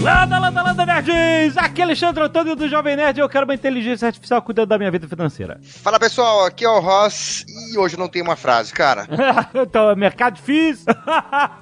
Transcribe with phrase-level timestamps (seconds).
[0.00, 1.58] Landa, landa, landa, nerds!
[1.58, 4.78] Aqui é Alexandre Antônio do Jovem Nerd e eu quero uma inteligência artificial cuidando da
[4.78, 5.60] minha vida financeira.
[5.62, 9.06] Fala pessoal, aqui é o Ross e hoje não tem uma frase, cara.
[9.54, 10.86] então, é mercado difícil.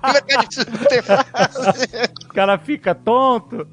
[0.05, 1.89] mercado difícil não tem frase.
[2.25, 3.67] o cara fica tonto.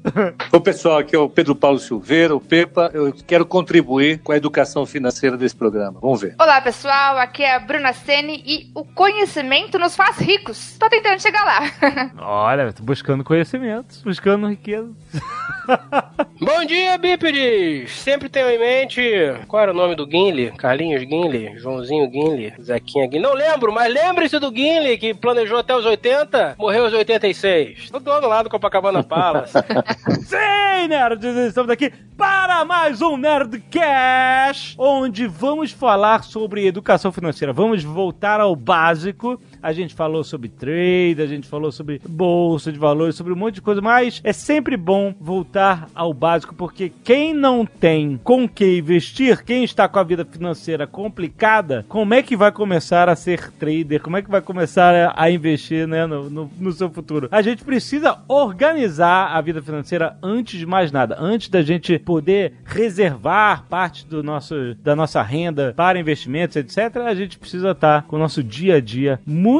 [0.50, 2.90] Ô pessoal, aqui é o Pedro Paulo Silveira, o Pepa.
[2.92, 6.00] Eu quero contribuir com a educação financeira desse programa.
[6.02, 6.34] Vamos ver.
[6.40, 10.76] Olá pessoal, aqui é a Bruna Sene e o conhecimento nos faz ricos.
[10.76, 12.10] Tô tentando chegar lá.
[12.18, 14.90] Olha, tô buscando conhecimentos, buscando riqueza.
[16.40, 17.90] Bom dia, bípedes!
[17.92, 19.02] Sempre tenho em mente
[19.46, 20.52] qual era o nome do Guinle?
[20.52, 23.22] Carlinhos Guinle, Joãozinho Guinle, Zequinha Guinle.
[23.22, 27.90] Não lembro, mas lembre-se do Guinle que planejou até os 80, morreu aos 86.
[27.92, 29.52] O dono lá do Copacabana Palace.
[30.24, 31.36] Sim, nerds!
[31.48, 37.52] Estamos aqui para mais um Nerdcast, onde vamos falar sobre educação financeira.
[37.52, 39.38] Vamos voltar ao básico.
[39.66, 43.56] A gente falou sobre trade, a gente falou sobre bolsa de valores, sobre um monte
[43.56, 48.78] de coisa, mas é sempre bom voltar ao básico, porque quem não tem com que
[48.78, 53.50] investir, quem está com a vida financeira complicada, como é que vai começar a ser
[53.58, 54.00] trader?
[54.00, 57.28] Como é que vai começar a investir né, no, no, no seu futuro?
[57.32, 62.52] A gente precisa organizar a vida financeira antes de mais nada, antes da gente poder
[62.64, 66.98] reservar parte do nosso, da nossa renda para investimentos, etc.
[67.04, 69.55] A gente precisa estar com o nosso dia a dia muito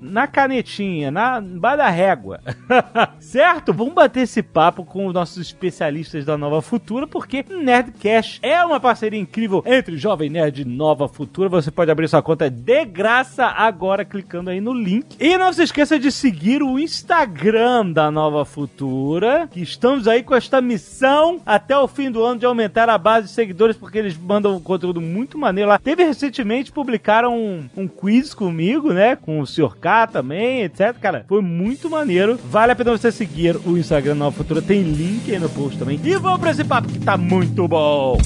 [0.00, 2.40] na canetinha, na da régua.
[3.20, 3.72] certo?
[3.72, 8.80] Vamos bater esse papo com os nossos especialistas da Nova Futura, porque Nerdcast é uma
[8.80, 11.48] parceria incrível entre Jovem Nerd e Nova Futura.
[11.48, 15.16] Você pode abrir sua conta de graça agora clicando aí no link.
[15.18, 20.34] E não se esqueça de seguir o Instagram da Nova Futura, que estamos aí com
[20.34, 24.16] esta missão até o fim do ano de aumentar a base de seguidores, porque eles
[24.16, 25.78] mandam um conteúdo muito maneiro lá.
[25.78, 29.16] Teve recentemente, publicaram um, um quiz comigo, né?
[29.22, 29.76] Com o Sr.
[29.80, 30.94] K também, etc.
[31.00, 32.38] Cara, foi muito maneiro.
[32.44, 35.98] Vale a pena você seguir o Instagram Nova Futura, tem link aí no post também.
[36.02, 38.18] E vamos pra esse papo que tá muito bom!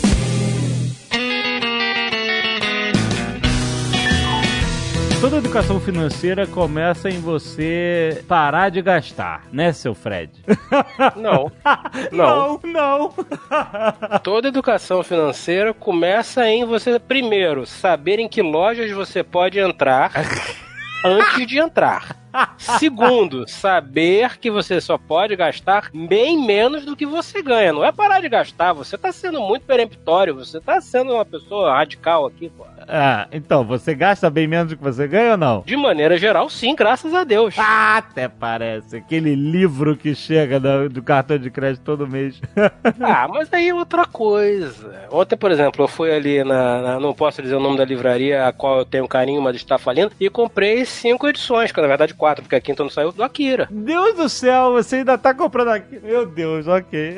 [5.20, 10.30] Toda educação financeira começa em você parar de gastar, né, seu Fred?
[11.16, 11.50] Não.
[12.12, 12.60] Não.
[12.62, 13.14] não, não.
[14.22, 20.12] Toda educação financeira começa em você, primeiro, saber em que lojas você pode entrar
[21.04, 22.16] antes de entrar.
[22.58, 27.72] Segundo, saber que você só pode gastar bem menos do que você ganha.
[27.72, 31.74] Não é parar de gastar, você tá sendo muito peremptório, você tá sendo uma pessoa
[31.74, 32.64] radical aqui, pô.
[32.88, 35.62] Ah, então, você gasta bem menos do que você ganha ou não?
[35.66, 37.54] De maneira geral, sim, graças a Deus.
[37.58, 38.96] Ah, até parece.
[38.96, 42.40] Aquele livro que chega do, do cartão de crédito todo mês.
[43.00, 45.06] ah, mas aí é outra coisa.
[45.10, 48.46] Ontem, por exemplo, eu fui ali na, na, Não posso dizer o nome da livraria
[48.46, 52.14] a qual eu tenho carinho, mas está falindo, e comprei cinco edições, que na verdade
[52.14, 53.68] quatro, porque a quinta não saiu, do Akira.
[53.70, 55.98] Deus do céu, você ainda tá comprando aqui.
[56.02, 57.16] Meu Deus, ok.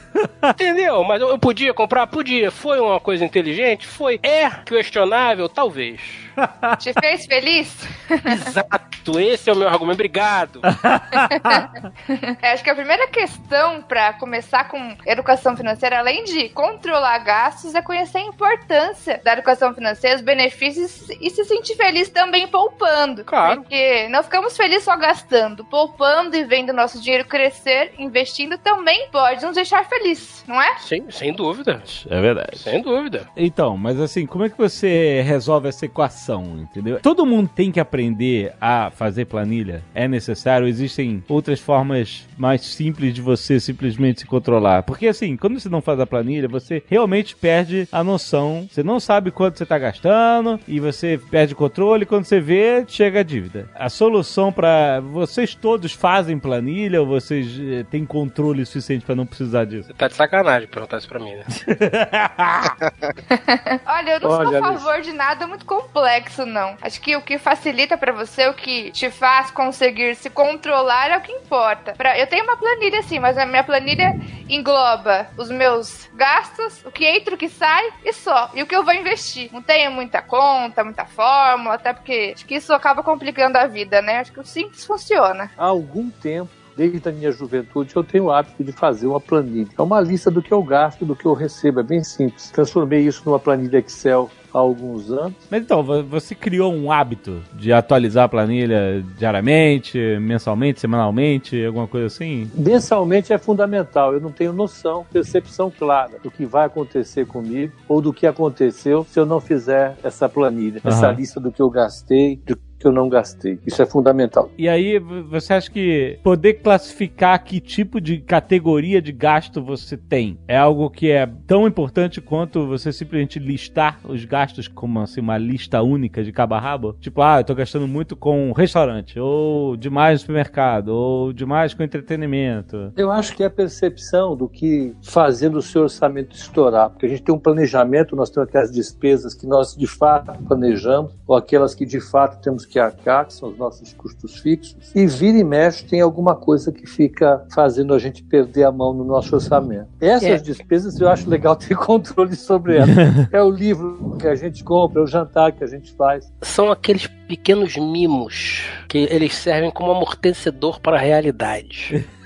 [0.50, 1.02] Entendeu?
[1.04, 2.06] Mas eu, podia comprar?
[2.06, 2.50] Podia.
[2.50, 3.86] Foi uma coisa inteligente?
[3.86, 4.18] Foi.
[4.22, 5.48] É questionável?
[5.48, 6.00] Talvez.
[6.78, 7.76] Te fez feliz?
[8.10, 9.94] Exato, esse é o meu argumento.
[9.94, 10.60] Obrigado.
[12.40, 17.74] é, acho que a primeira questão para começar com educação financeira, além de controlar gastos,
[17.74, 23.24] é conhecer a importância da educação financeira, os benefícios e se sentir feliz também poupando.
[23.24, 23.62] Claro.
[23.62, 25.64] Porque não ficamos felizes só gastando.
[25.64, 30.78] Poupando e vendo nosso dinheiro crescer, investindo também pode nos deixar felizes, não é?
[30.78, 31.82] Sim, sem dúvida.
[32.08, 32.58] É verdade.
[32.58, 33.28] Sem dúvida.
[33.36, 37.00] Então, mas assim, como é que você resolve essa equação, entendeu?
[37.00, 39.82] Todo mundo tem que aprender a fazer planilha.
[39.94, 40.66] É necessário.
[40.66, 44.82] Existem outras formas mais simples de você simplesmente se controlar.
[44.84, 48.66] Porque assim, quando você não faz a planilha, você realmente perde a noção.
[48.70, 52.06] Você não sabe quanto você está gastando e você perde o controle.
[52.06, 53.68] Quando você vê, chega a dívida.
[53.74, 59.26] A solução para vocês todos fazem planilha ou vocês eh, têm controle suficiente para não
[59.26, 59.88] precisar disso?
[59.88, 61.44] Você tá de sacanagem perguntar isso pra mim, né?
[63.86, 66.76] Olha, eu não Olha, sou a favor de nada muito complexo, não.
[66.80, 71.16] Acho que o que facilita pra você, o que te faz conseguir se controlar é
[71.16, 71.92] o que importa.
[71.92, 74.14] Pra- eu tenho uma planilha assim, mas a minha planilha
[74.48, 78.50] engloba os meus gastos, o que entra, o que sai e só.
[78.54, 79.50] E o que eu vou investir.
[79.52, 84.00] Não tenho muita conta, muita fórmula, até porque acho que isso acaba complicando a vida,
[84.02, 84.19] né?
[84.20, 85.50] Acho que o simples funciona.
[85.56, 89.70] Há algum tempo, desde a minha juventude, eu tenho o hábito de fazer uma planilha.
[89.78, 92.50] É uma lista do que eu gasto, do que eu recebo, é bem simples.
[92.50, 95.34] Transformei isso numa planilha Excel há alguns anos.
[95.50, 101.86] Mas então, vo- você criou um hábito de atualizar a planilha diariamente, mensalmente, semanalmente, alguma
[101.86, 102.50] coisa assim?
[102.54, 104.12] Mensalmente é fundamental.
[104.12, 109.06] Eu não tenho noção, percepção clara do que vai acontecer comigo ou do que aconteceu
[109.08, 111.16] se eu não fizer essa planilha, essa Aham.
[111.16, 113.58] lista do que eu gastei, do que eu não gastei.
[113.66, 114.50] Isso é fundamental.
[114.56, 120.38] E aí, você acha que poder classificar que tipo de categoria de gasto você tem
[120.48, 124.39] é algo que é tão importante quanto você simplesmente listar os gastos
[124.74, 126.96] como assim, uma lista única de cabo a rabo?
[127.00, 131.82] Tipo, ah, eu tô gastando muito com restaurante, ou demais no supermercado, ou demais com
[131.82, 132.92] entretenimento.
[132.96, 137.08] Eu acho que é a percepção do que fazendo o seu orçamento estourar, porque a
[137.08, 141.74] gente tem um planejamento, nós temos aquelas despesas que nós de fato planejamos, ou aquelas
[141.74, 145.44] que de fato temos que arcar, que são os nossos custos fixos, e vira e
[145.44, 149.88] mexe tem alguma coisa que fica fazendo a gente perder a mão no nosso orçamento.
[150.00, 150.36] Essas É.
[150.38, 152.90] despesas eu acho legal ter controle sobre elas.
[153.32, 156.32] é o livro que a gente compra, é o jantar que a gente faz.
[156.42, 162.06] São aqueles pequenos mimos que eles servem como amortecedor para a realidade.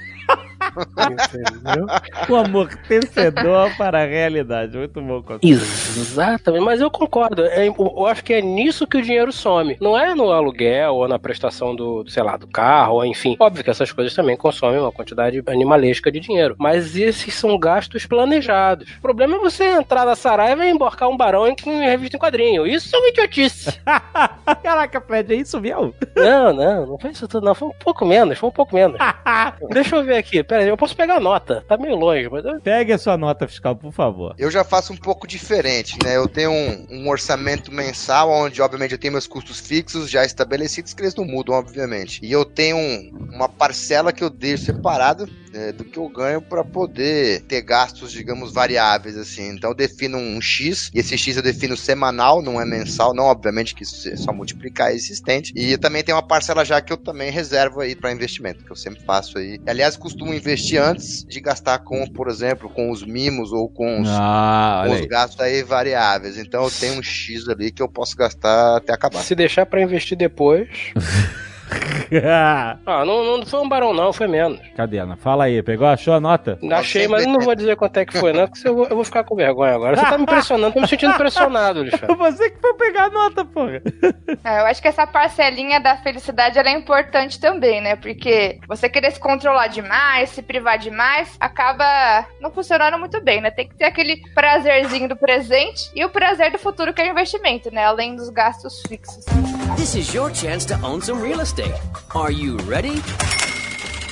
[2.29, 4.77] Um amortecedor para a realidade.
[4.77, 5.23] Muito bom.
[5.23, 5.47] conceito.
[5.47, 7.45] Exatamente, mas eu concordo.
[7.45, 9.77] É, eu, acho que é nisso que o dinheiro some.
[9.81, 13.37] Não é no aluguel ou na prestação do, sei lá, do carro, ou enfim.
[13.39, 16.57] Óbvio que essas coisas também consomem uma quantidade animalesca de dinheiro.
[16.59, 18.89] Mas esses são gastos planejados.
[18.99, 22.21] O problema é você entrar na Saraiva e emborcar um barão em, em revista em
[22.21, 22.67] quadrinho.
[22.67, 23.81] Isso é uma idiotice.
[24.63, 25.95] Caraca, Fred, é isso mesmo?
[26.17, 27.55] não, não, não foi isso tudo, não.
[27.55, 28.99] Foi um pouco menos, foi um pouco menos.
[29.71, 30.43] Deixa eu ver aqui.
[30.43, 31.65] Pera aí, eu posso pegar a nota.
[31.69, 32.45] Tá meio longe, mas.
[32.45, 34.35] eu- Pegue a sua nota fiscal, por favor.
[34.39, 36.17] Eu já faço um pouco diferente, né?
[36.17, 40.93] Eu tenho um, um orçamento mensal, onde, obviamente, eu tenho meus custos fixos já estabelecidos,
[40.95, 42.21] que eles não mudam, obviamente.
[42.23, 46.43] E eu tenho um- uma parcela que eu deixo separada né, do que eu ganho
[46.43, 49.51] para poder ter gastos, digamos, variáveis, assim.
[49.51, 53.25] Então, eu defino um X, e esse X eu defino semanal, não é mensal, não,
[53.25, 55.53] obviamente, que isso é só multiplicar é existente.
[55.55, 58.77] E também tem uma parcela já que eu também reservo aí para investimento, que eu
[58.77, 59.61] sempre faço aí.
[59.67, 64.09] Aliás, costumo investir antes de gastar com, por exemplo, com os mimos ou com os
[64.11, 66.37] Ah, com os gastos aí variáveis.
[66.37, 69.23] Então eu tenho um X ali que eu posso gastar até acabar.
[69.23, 70.69] Se deixar pra investir depois.
[72.87, 74.61] Ah, não, não foi um barão, não, foi menos.
[74.77, 75.17] Cadê, Ana?
[75.17, 75.87] Fala aí, pegou?
[75.87, 76.59] Achou a nota?
[76.73, 79.05] Achei, mas não vou dizer quanto é que foi, não, porque eu vou, eu vou
[79.05, 79.97] ficar com vergonha agora.
[79.97, 82.15] Você tá me impressionando, tô me sentindo pressionado, Alexandre.
[82.17, 83.83] Você que foi pegar a nota, porra.
[84.45, 87.97] É, eu acho que essa parcelinha da felicidade ela é importante também, né?
[87.97, 93.51] Porque você querer se controlar demais, se privar demais, acaba não funcionando muito bem, né?
[93.51, 97.11] Tem que ter aquele prazerzinho do presente e o prazer do futuro, que é o
[97.11, 97.85] investimento, né?
[97.85, 99.25] Além dos gastos fixos.
[99.77, 101.75] This is your chance to own some real estate.
[102.15, 103.03] Are you ready?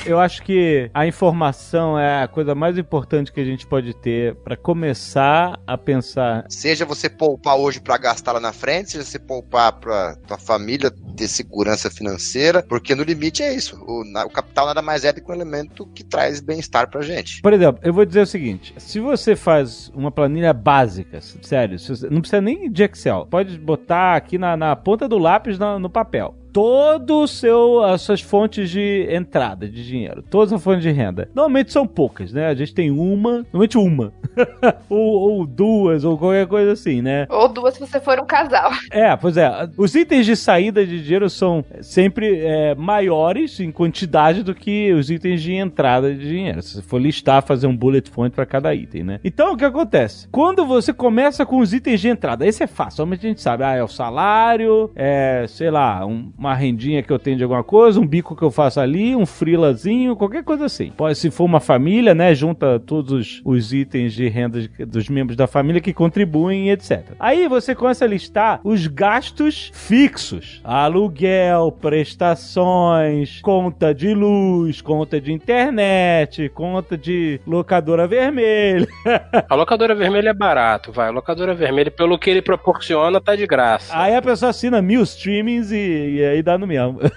[0.05, 4.35] Eu acho que a informação é a coisa mais importante que a gente pode ter
[4.35, 6.45] pra começar a pensar.
[6.49, 10.91] Seja você poupar hoje pra gastar lá na frente, seja você poupar pra tua família
[11.15, 13.81] ter segurança financeira, porque no limite é isso.
[13.87, 17.41] O, o capital nada mais é do que um elemento que traz bem-estar pra gente.
[17.41, 21.77] Por exemplo, eu vou dizer o seguinte: se você faz uma planilha básica, sério,
[22.11, 26.42] não precisa nem de Excel, pode botar aqui na, na ponta do lápis no papel.
[26.53, 31.27] Todo seu, as suas fontes de entrada de dinheiro, todas as fontes de renda.
[31.33, 32.45] Normalmente são poucas, né?
[32.45, 34.13] A gente tem uma, normalmente uma,
[34.87, 34.99] ou,
[35.39, 37.25] ou duas, ou qualquer coisa assim, né?
[37.27, 38.71] Ou duas se você for um casal.
[38.91, 39.49] É, pois é.
[39.75, 45.09] Os itens de saída de dinheiro são sempre é, maiores em quantidade do que os
[45.09, 46.61] itens de entrada de dinheiro.
[46.61, 49.19] Se você for listar, fazer um bullet point para cada item, né?
[49.23, 50.27] Então, o que acontece?
[50.31, 53.63] Quando você começa com os itens de entrada, esse é fácil, somente a gente sabe.
[53.63, 57.63] Ah, é o salário, é, sei lá, um- uma rendinha que eu tenho de alguma
[57.63, 60.91] coisa, um bico que eu faço ali, um frilazinho, qualquer coisa assim.
[60.91, 65.07] Pode, se for uma família, né, junta todos os, os itens de renda de- dos
[65.09, 67.03] membros da família que contribuem, etc.
[67.19, 75.31] Aí você começa a listar os gastos fixos: aluguel, prestações, conta de luz, conta de
[75.31, 78.87] internet, conta de locadora vermelha.
[79.49, 81.07] A locadora vermelha é barato, vai.
[81.07, 83.95] A locadora vermelha, pelo que ele proporciona, tá de graça.
[83.97, 86.99] Aí a pessoa assina mil streamings e, e aí dá no mesmo.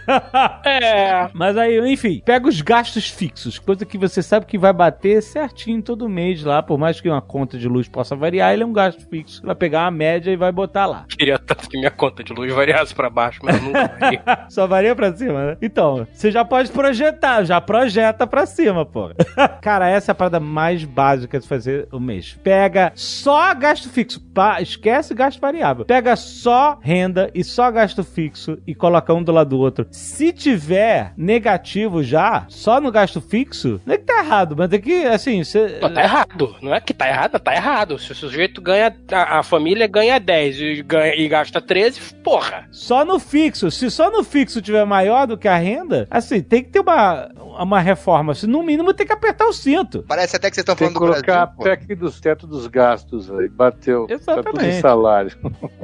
[0.64, 1.28] É.
[1.32, 5.80] Mas aí, enfim, pega os gastos fixos, coisa que você sabe que vai bater certinho
[5.80, 8.72] todo mês lá, por mais que uma conta de luz possa variar, ele é um
[8.72, 9.42] gasto fixo.
[9.44, 11.04] Vai pegar uma média e vai botar lá.
[11.08, 14.20] Queria tanto que minha conta de luz variasse pra baixo, mas nunca vai.
[14.50, 15.56] Só varia pra cima, né?
[15.62, 19.10] Então, você já pode projetar, já projeta pra cima, pô.
[19.62, 22.38] Cara, essa é a parada mais básica de fazer o mês.
[22.42, 25.84] Pega só gasto fixo, pá, esquece gasto variável.
[25.84, 29.86] Pega só renda e só gasto fixo e coloca coloca um do lado do outro.
[29.90, 34.78] Se tiver negativo já, só no gasto fixo, não é que tá errado, mas é
[34.78, 35.78] que, assim, você...
[35.80, 36.56] Pô, tá errado.
[36.60, 37.98] Não é que tá errado, tá errado.
[37.98, 42.66] Se o sujeito ganha, a, a família ganha 10 e, ganha, e gasta 13, porra.
[42.72, 43.70] Só no fixo.
[43.70, 47.28] Se só no fixo tiver maior do que a renda, assim, tem que ter uma,
[47.60, 48.34] uma reforma.
[48.34, 50.04] Se no mínimo tem que apertar o cinto.
[50.08, 51.56] Parece até que vocês estão Tem que falando do colocar a Brasil.
[51.56, 51.62] pô.
[51.86, 53.48] PEC dos tetos dos gastos aí.
[53.48, 54.06] Bateu.
[54.06, 54.76] Tá tudo Exatamente.
[54.76, 55.32] em salário.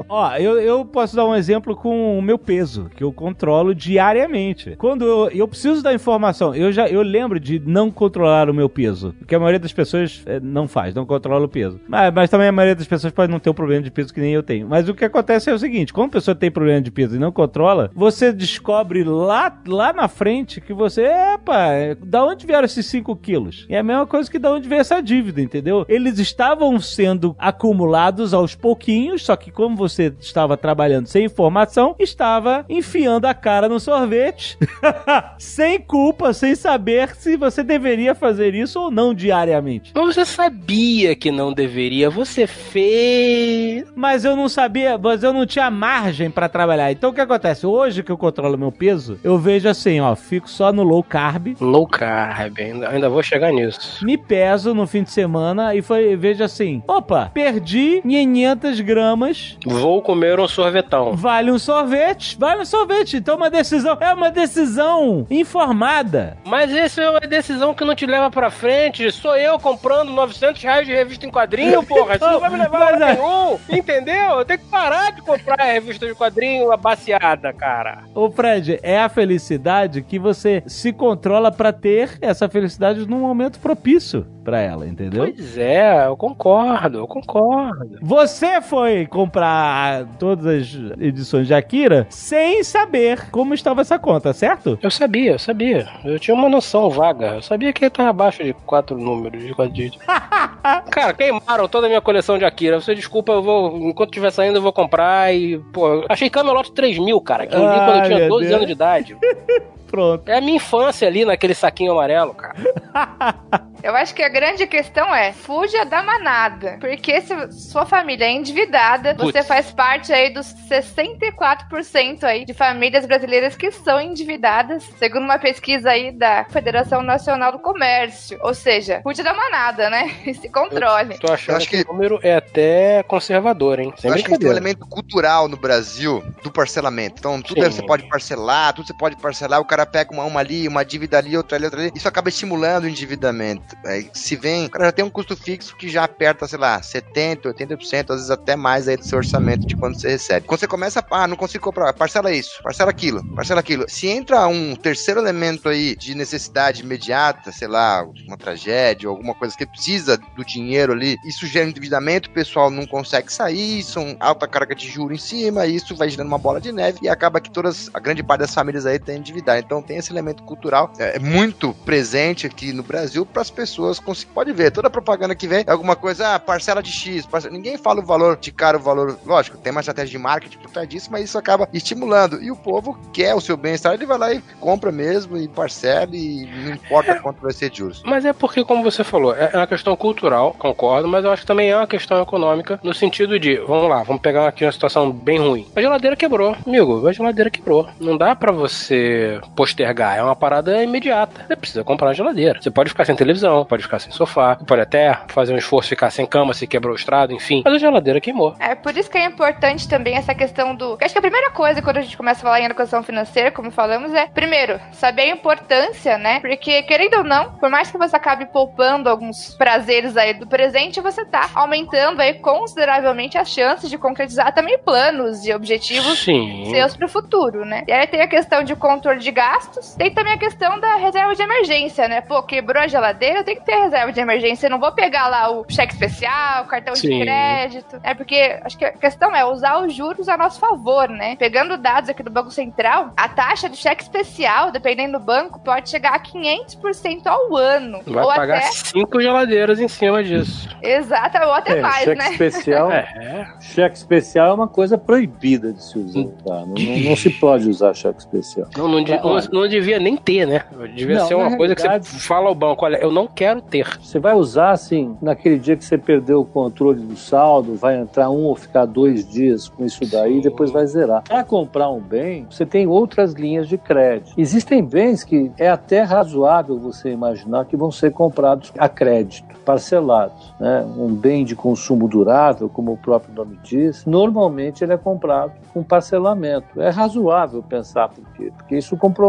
[0.09, 4.75] Ó, eu, eu posso dar um exemplo com o meu peso, que eu controlo diariamente.
[4.77, 8.69] Quando eu, eu preciso da informação, eu já eu lembro de não controlar o meu
[8.69, 11.81] peso, porque a maioria das pessoas eh, não faz, não controla o peso.
[11.89, 14.21] Mas, mas também a maioria das pessoas pode não ter um problema de peso que
[14.21, 14.69] nem eu tenho.
[14.69, 17.19] Mas o que acontece é o seguinte, quando a pessoa tem problema de peso e
[17.19, 22.65] não controla, você descobre lá, lá na frente que você, epa, é, da onde vieram
[22.65, 23.67] esses 5 quilos?
[23.69, 25.85] É a mesma coisa que da onde veio essa dívida, entendeu?
[25.89, 32.65] Eles estavam sendo acumulados aos pouquinhos, só que como você estava trabalhando sem informação, estava
[33.03, 34.57] enfiando a cara no sorvete,
[35.37, 39.91] sem culpa, sem saber se você deveria fazer isso ou não diariamente.
[39.95, 43.85] Mas você sabia que não deveria, você fez.
[43.97, 46.93] Mas eu não sabia, mas eu não tinha margem pra trabalhar.
[46.93, 47.67] Então o que acontece?
[47.67, 51.57] Hoje que eu controlo meu peso, eu vejo assim, ó, fico só no low carb,
[51.61, 54.05] Low carb, ainda, ainda vou chegar nisso.
[54.05, 60.01] me peso no fim de semana e foi, vejo assim, opa, perdi 500 gramas, Vou
[60.03, 61.15] comer um sorvetão.
[61.15, 62.92] vale um sorvete, vale um sorvete.
[63.01, 66.37] Então uma decisão, é uma decisão informada.
[66.45, 69.11] Mas essa é uma decisão que não te leva pra frente.
[69.11, 72.17] Sou eu comprando 900 reais de revista em quadrinho, porra.
[72.17, 73.59] Isso não vai me levar a lugar é- nenhum.
[73.69, 74.39] Entendeu?
[74.39, 78.03] Eu tenho que parar de comprar revista de quadrinho abaciada, cara.
[78.15, 83.59] Ô Fred, é a felicidade que você se controla pra ter essa felicidade num momento
[83.59, 85.25] propício pra ela, entendeu?
[85.25, 87.99] Pois é, eu concordo, eu concordo.
[88.03, 94.79] Você foi comprar todas as edições de Akira sem saber como estava essa conta, certo?
[94.83, 95.89] Eu sabia, eu sabia.
[96.05, 97.35] Eu tinha uma noção vaga.
[97.37, 99.99] Eu sabia que ele tava abaixo de quatro números de quadrinhos.
[100.91, 102.81] Cara, queimaram toda a minha coleção de Akira.
[102.81, 103.77] Você desculpa, eu vou.
[103.89, 105.59] Enquanto estiver saindo, eu vou comprar e.
[105.73, 107.47] Pô, achei Camelot 3000, cara.
[107.47, 108.55] Que eu li quando eu tinha meu 12 Deus.
[108.57, 109.17] anos de idade.
[109.93, 110.27] Pronto.
[110.27, 112.55] É a minha infância ali naquele saquinho amarelo, cara.
[113.83, 116.79] Eu acho que a grande questão é, fuja da manada.
[116.81, 119.47] Porque se sua família é endividada, você Putz.
[119.49, 125.91] faz parte aí dos 64% aí de famílias brasileiras que são endividadas, segundo uma pesquisa
[125.91, 128.39] aí da Federação Nacional do Comércio.
[128.43, 130.11] Ou seja, fuja da manada, né?
[130.25, 131.19] E se controle.
[131.19, 131.83] Tô achando Eu acho que...
[131.85, 133.93] que- o número é até conservador, hein?
[133.99, 137.17] Sem Eu acho que tem um elemento cultural no Brasil do parcelamento.
[137.19, 137.71] Então, tudo Sim.
[137.71, 141.19] você pode parcelar, tudo você pode parcelar, o cara pega uma, uma ali, uma dívida
[141.19, 141.93] ali, outra ali, outra ali.
[141.95, 143.77] Isso acaba estimulando o endividamento.
[143.85, 146.81] Aí, se vem, o cara já tem um custo fixo que já aperta, sei lá,
[146.81, 150.47] 70%, 80%, às vezes até mais aí do seu orçamento de quando você recebe.
[150.47, 153.85] Quando você começa, ah, não consigo comprar, parcela isso, parcela aquilo, parcela aquilo.
[153.89, 159.57] Se entra um terceiro elemento aí de necessidade imediata, sei lá, uma tragédia, alguma coisa
[159.57, 164.47] que precisa do dinheiro ali, isso gera endividamento, o pessoal não consegue sair, são alta
[164.47, 167.51] carga de juros em cima, isso vai gerando uma bola de neve e acaba que
[167.51, 169.61] todas, a grande parte das famílias aí tem endividado.
[169.61, 174.01] Então tem esse elemento cultural é, muito presente aqui no Brasil para as pessoas.
[174.35, 177.79] Pode ver, toda propaganda que vem é alguma coisa, ah, parcela de X, parcela- ninguém
[177.79, 179.19] fala o valor de cara, o valor.
[179.25, 182.43] Lógico, tem uma estratégia de marketing por trás disso, mas isso acaba estimulando.
[182.43, 186.11] E o povo quer o seu bem-estar, ele vai lá e compra mesmo, e parcela,
[186.15, 188.03] e não importa quanto vai ser de juros.
[188.05, 191.47] Mas é porque, como você falou, é uma questão cultural, concordo, mas eu acho que
[191.47, 195.11] também é uma questão econômica, no sentido de, vamos lá, vamos pegar aqui uma situação
[195.13, 195.67] bem ruim.
[195.77, 197.89] A geladeira quebrou, amigo, a geladeira quebrou.
[198.01, 201.45] Não dá pra você postergar, é uma parada imediata.
[201.47, 202.61] Você precisa comprar uma geladeira.
[202.61, 206.11] Você pode ficar sem televisão, pode ficar sem sofá, pode até fazer um esforço ficar
[206.11, 207.63] sem cama se quebrou o estrado, enfim.
[207.65, 208.57] Mas a geladeira queimou.
[208.59, 210.99] É por isso que é importante também essa questão do.
[211.01, 213.71] Acho que a primeira coisa quando a gente começa a falar em educação financeira, como
[213.71, 216.41] falamos, é primeiro saber a importância, né?
[216.41, 221.01] Porque querendo ou não, por mais que você acabe poupando alguns prazeres aí do presente,
[221.01, 226.69] você tá aumentando aí consideravelmente as chances de concretizar também planos e objetivos Sim.
[226.71, 227.85] seus pro futuro, né?
[227.87, 231.35] E aí tem a questão de controle de gastos, tem também a questão da reserva
[231.35, 232.21] de emergência, né?
[232.21, 235.27] Pô, quebrou a geladeira, eu tenho que ter reserva de emergência, eu não vou pegar
[235.29, 237.09] lá o cheque especial, o cartão Sim.
[237.09, 238.01] de crédito.
[238.05, 241.35] É porque acho que a questão é usar os juros a nosso favor, né?
[241.37, 245.91] Pegando dados aqui do Banco Central, a taxa de cheque especial, dependendo do banco, pode
[245.91, 248.01] chegar a 500% ao ano.
[248.07, 248.67] Vai ou pagar até.
[248.73, 250.69] cinco geladeiras em cima disso.
[250.81, 252.31] Exato, ou até É, mais, cheque né?
[252.31, 252.91] especial.
[252.93, 253.47] É.
[253.61, 256.25] Cheque especial é uma coisa proibida de se usar.
[256.45, 256.55] tá?
[256.67, 258.69] Não, não- não se pode usar cheque especial.
[258.77, 258.99] Não, não,
[259.35, 260.63] não- não devia nem ter, né?
[260.95, 263.87] Devia Não, ser uma coisa que você fala ao banco: olha, eu não quero ter.
[264.01, 268.31] Você vai usar assim, naquele dia que você perdeu o controle do saldo, vai entrar
[268.31, 270.41] um ou ficar dois dias com isso daí, Sim.
[270.41, 271.23] depois vai zerar.
[271.23, 274.33] Para comprar um bem, você tem outras linhas de crédito.
[274.37, 280.53] Existem bens que é até razoável você imaginar que vão ser comprados a crédito, parcelados.
[280.61, 280.85] Né?
[280.97, 285.83] Um bem de consumo durável, como o próprio nome diz, normalmente ele é comprado com
[285.83, 286.81] parcelamento.
[286.81, 288.53] É razoável pensar por quê?
[288.57, 289.22] Porque isso compromete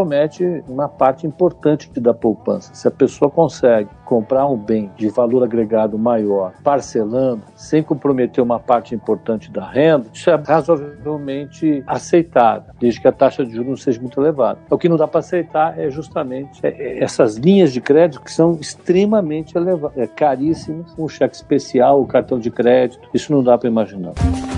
[0.68, 2.74] uma parte importante da poupança.
[2.74, 8.58] Se a pessoa consegue comprar um bem de valor agregado maior, parcelando, sem comprometer uma
[8.58, 13.76] parte importante da renda, isso é razoavelmente aceitável, desde que a taxa de juros não
[13.76, 14.58] seja muito elevada.
[14.70, 18.32] O que não dá para aceitar é justamente é, é, essas linhas de crédito que
[18.32, 23.56] são extremamente elevadas, é, caríssimas, um cheque especial, o cartão de crédito, isso não dá
[23.56, 24.12] para imaginar.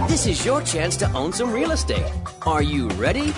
[0.08, 2.04] This is your chance to own some real estate.
[2.46, 3.34] Are you ready?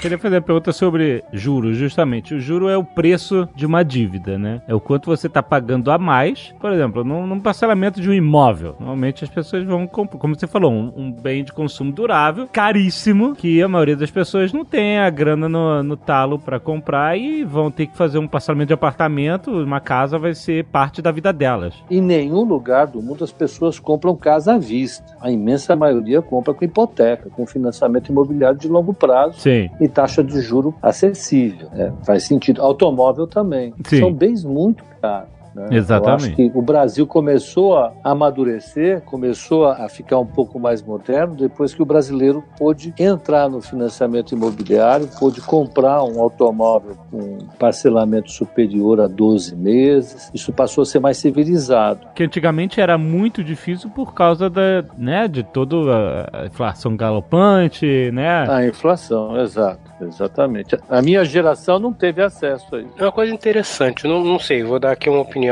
[0.00, 2.32] Queria fazer uma pergunta sobre juros, justamente.
[2.32, 4.62] O juro é o preço de uma dívida, né?
[4.68, 6.54] É o quanto você está pagando a mais.
[6.60, 8.76] Por exemplo, num, num, parcelamento de um imóvel.
[8.78, 13.34] Normalmente as pessoas vão comprar, como você falou, um, um, bem de consumo durável, caríssimo,
[13.34, 17.42] que a maioria das pessoas não tem a grana no, no talo para comprar e
[17.42, 19.50] vão ter que fazer um parcelamento de apartamento.
[19.50, 21.74] Uma casa vai ser parte da vida delas.
[21.90, 25.16] Em nenhum lugar do mundo as pessoas compram casa à vista.
[25.20, 29.40] A imensa maioria compra com hipoteca, com financiamento imobiliário de longo prazo.
[29.40, 29.68] Sim.
[29.80, 31.68] E taxa de juro acessível.
[31.72, 32.62] É, faz sentido.
[32.62, 33.74] Automóvel também.
[33.86, 34.00] Sim.
[34.00, 35.37] São bens muito caros.
[35.58, 35.68] Né?
[35.72, 36.22] Exatamente.
[36.22, 41.34] Eu acho que o Brasil começou a amadurecer, começou a ficar um pouco mais moderno
[41.34, 48.30] depois que o brasileiro pôde entrar no financiamento imobiliário, pôde comprar um automóvel com parcelamento
[48.30, 50.30] superior a 12 meses.
[50.32, 52.06] Isso passou a ser mais civilizado.
[52.14, 58.48] Que antigamente era muito difícil por causa da, né, de toda a inflação galopante, né?
[58.48, 59.88] A inflação, exato.
[60.00, 60.78] Exatamente.
[60.88, 62.94] A minha geração não teve acesso a isso.
[62.96, 65.47] É uma coisa interessante, não, não sei, vou dar aqui uma opinião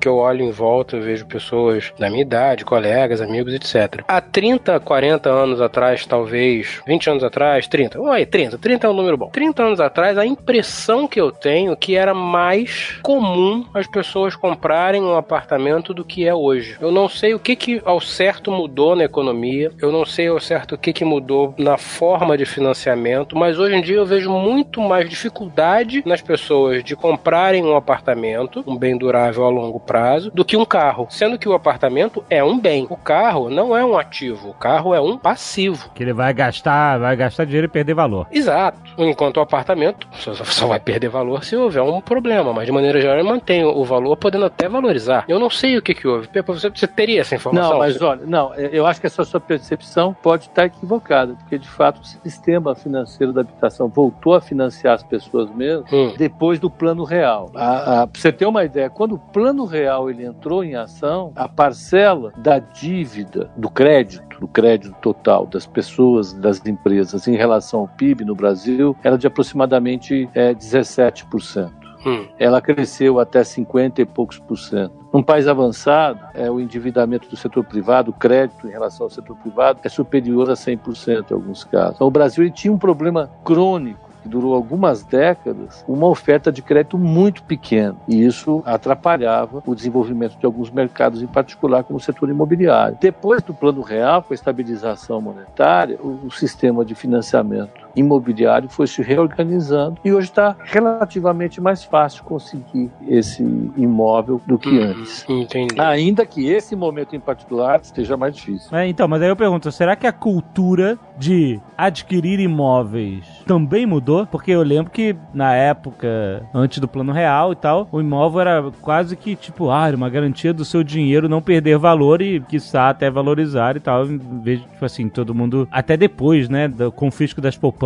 [0.00, 4.02] que eu olho em volta, eu vejo pessoas da minha idade, colegas, amigos, etc.
[4.06, 8.90] Há 30, 40 anos atrás, talvez, 20 anos atrás, 30, vamos aí, 30, 30 é
[8.90, 9.30] um número bom.
[9.30, 15.02] 30 anos atrás, a impressão que eu tenho que era mais comum as pessoas comprarem
[15.02, 16.76] um apartamento do que é hoje.
[16.80, 20.40] Eu não sei o que que ao certo mudou na economia, eu não sei ao
[20.40, 24.30] certo o que que mudou na forma de financiamento, mas hoje em dia eu vejo
[24.30, 30.30] muito mais dificuldade nas pessoas de comprarem um apartamento, um bem durável a longo prazo,
[30.32, 31.06] do que um carro.
[31.10, 32.86] Sendo que o apartamento é um bem.
[32.90, 35.90] O carro não é um ativo, o carro é um passivo.
[35.94, 38.26] Que ele vai gastar, vai gastar dinheiro e perder valor.
[38.30, 38.78] Exato.
[38.98, 43.00] Enquanto o apartamento só, só vai perder valor se houver um problema, mas de maneira
[43.00, 45.24] geral ele mantém o valor, podendo até valorizar.
[45.28, 46.28] Eu não sei o que que houve.
[46.28, 47.70] Pepa, você, você teria essa informação?
[47.72, 51.68] Não, mas olha, não, eu acho que essa sua percepção pode estar equivocada, porque de
[51.68, 56.14] fato o sistema financeiro da habitação voltou a financiar as pessoas mesmo Hum.
[56.16, 57.50] depois do plano real.
[57.54, 61.32] A, a, pra você ter uma ideia, quando o plano real ele entrou em ação,
[61.36, 67.80] a parcela da dívida, do crédito, do crédito total das pessoas, das empresas em relação
[67.80, 71.70] ao PIB no Brasil, era de aproximadamente é, 17%.
[72.06, 72.26] Hum.
[72.38, 74.94] Ela cresceu até 50 e poucos por cento.
[75.12, 79.36] Num país avançado, é, o endividamento do setor privado, o crédito em relação ao setor
[79.36, 81.96] privado, é superior a 100% em alguns casos.
[81.96, 86.98] Então, o Brasil tinha um problema crônico que durou algumas décadas, uma oferta de crédito
[86.98, 87.96] muito pequena.
[88.08, 92.98] E isso atrapalhava o desenvolvimento de alguns mercados, em particular como o setor imobiliário.
[93.00, 98.86] Depois do Plano Real, com a estabilização monetária, o, o sistema de financiamento imobiliário foi
[98.86, 103.42] se reorganizando e hoje está relativamente mais fácil conseguir esse
[103.76, 105.24] imóvel do que Hum, antes.
[105.28, 105.80] Entendi.
[105.80, 108.76] Ainda que esse momento em particular esteja mais difícil.
[108.76, 114.26] É, então, mas aí eu pergunto, será que a cultura de adquirir imóveis também mudou?
[114.26, 118.70] Porque eu lembro que na época, antes do plano real e tal, o imóvel era
[118.80, 122.88] quase que tipo, ah, era uma garantia do seu dinheiro não perder valor e, quiçá,
[122.90, 124.06] até valorizar e tal.
[124.06, 127.79] Em vez de, tipo assim, todo mundo, até depois, né, do confisco das poupanças,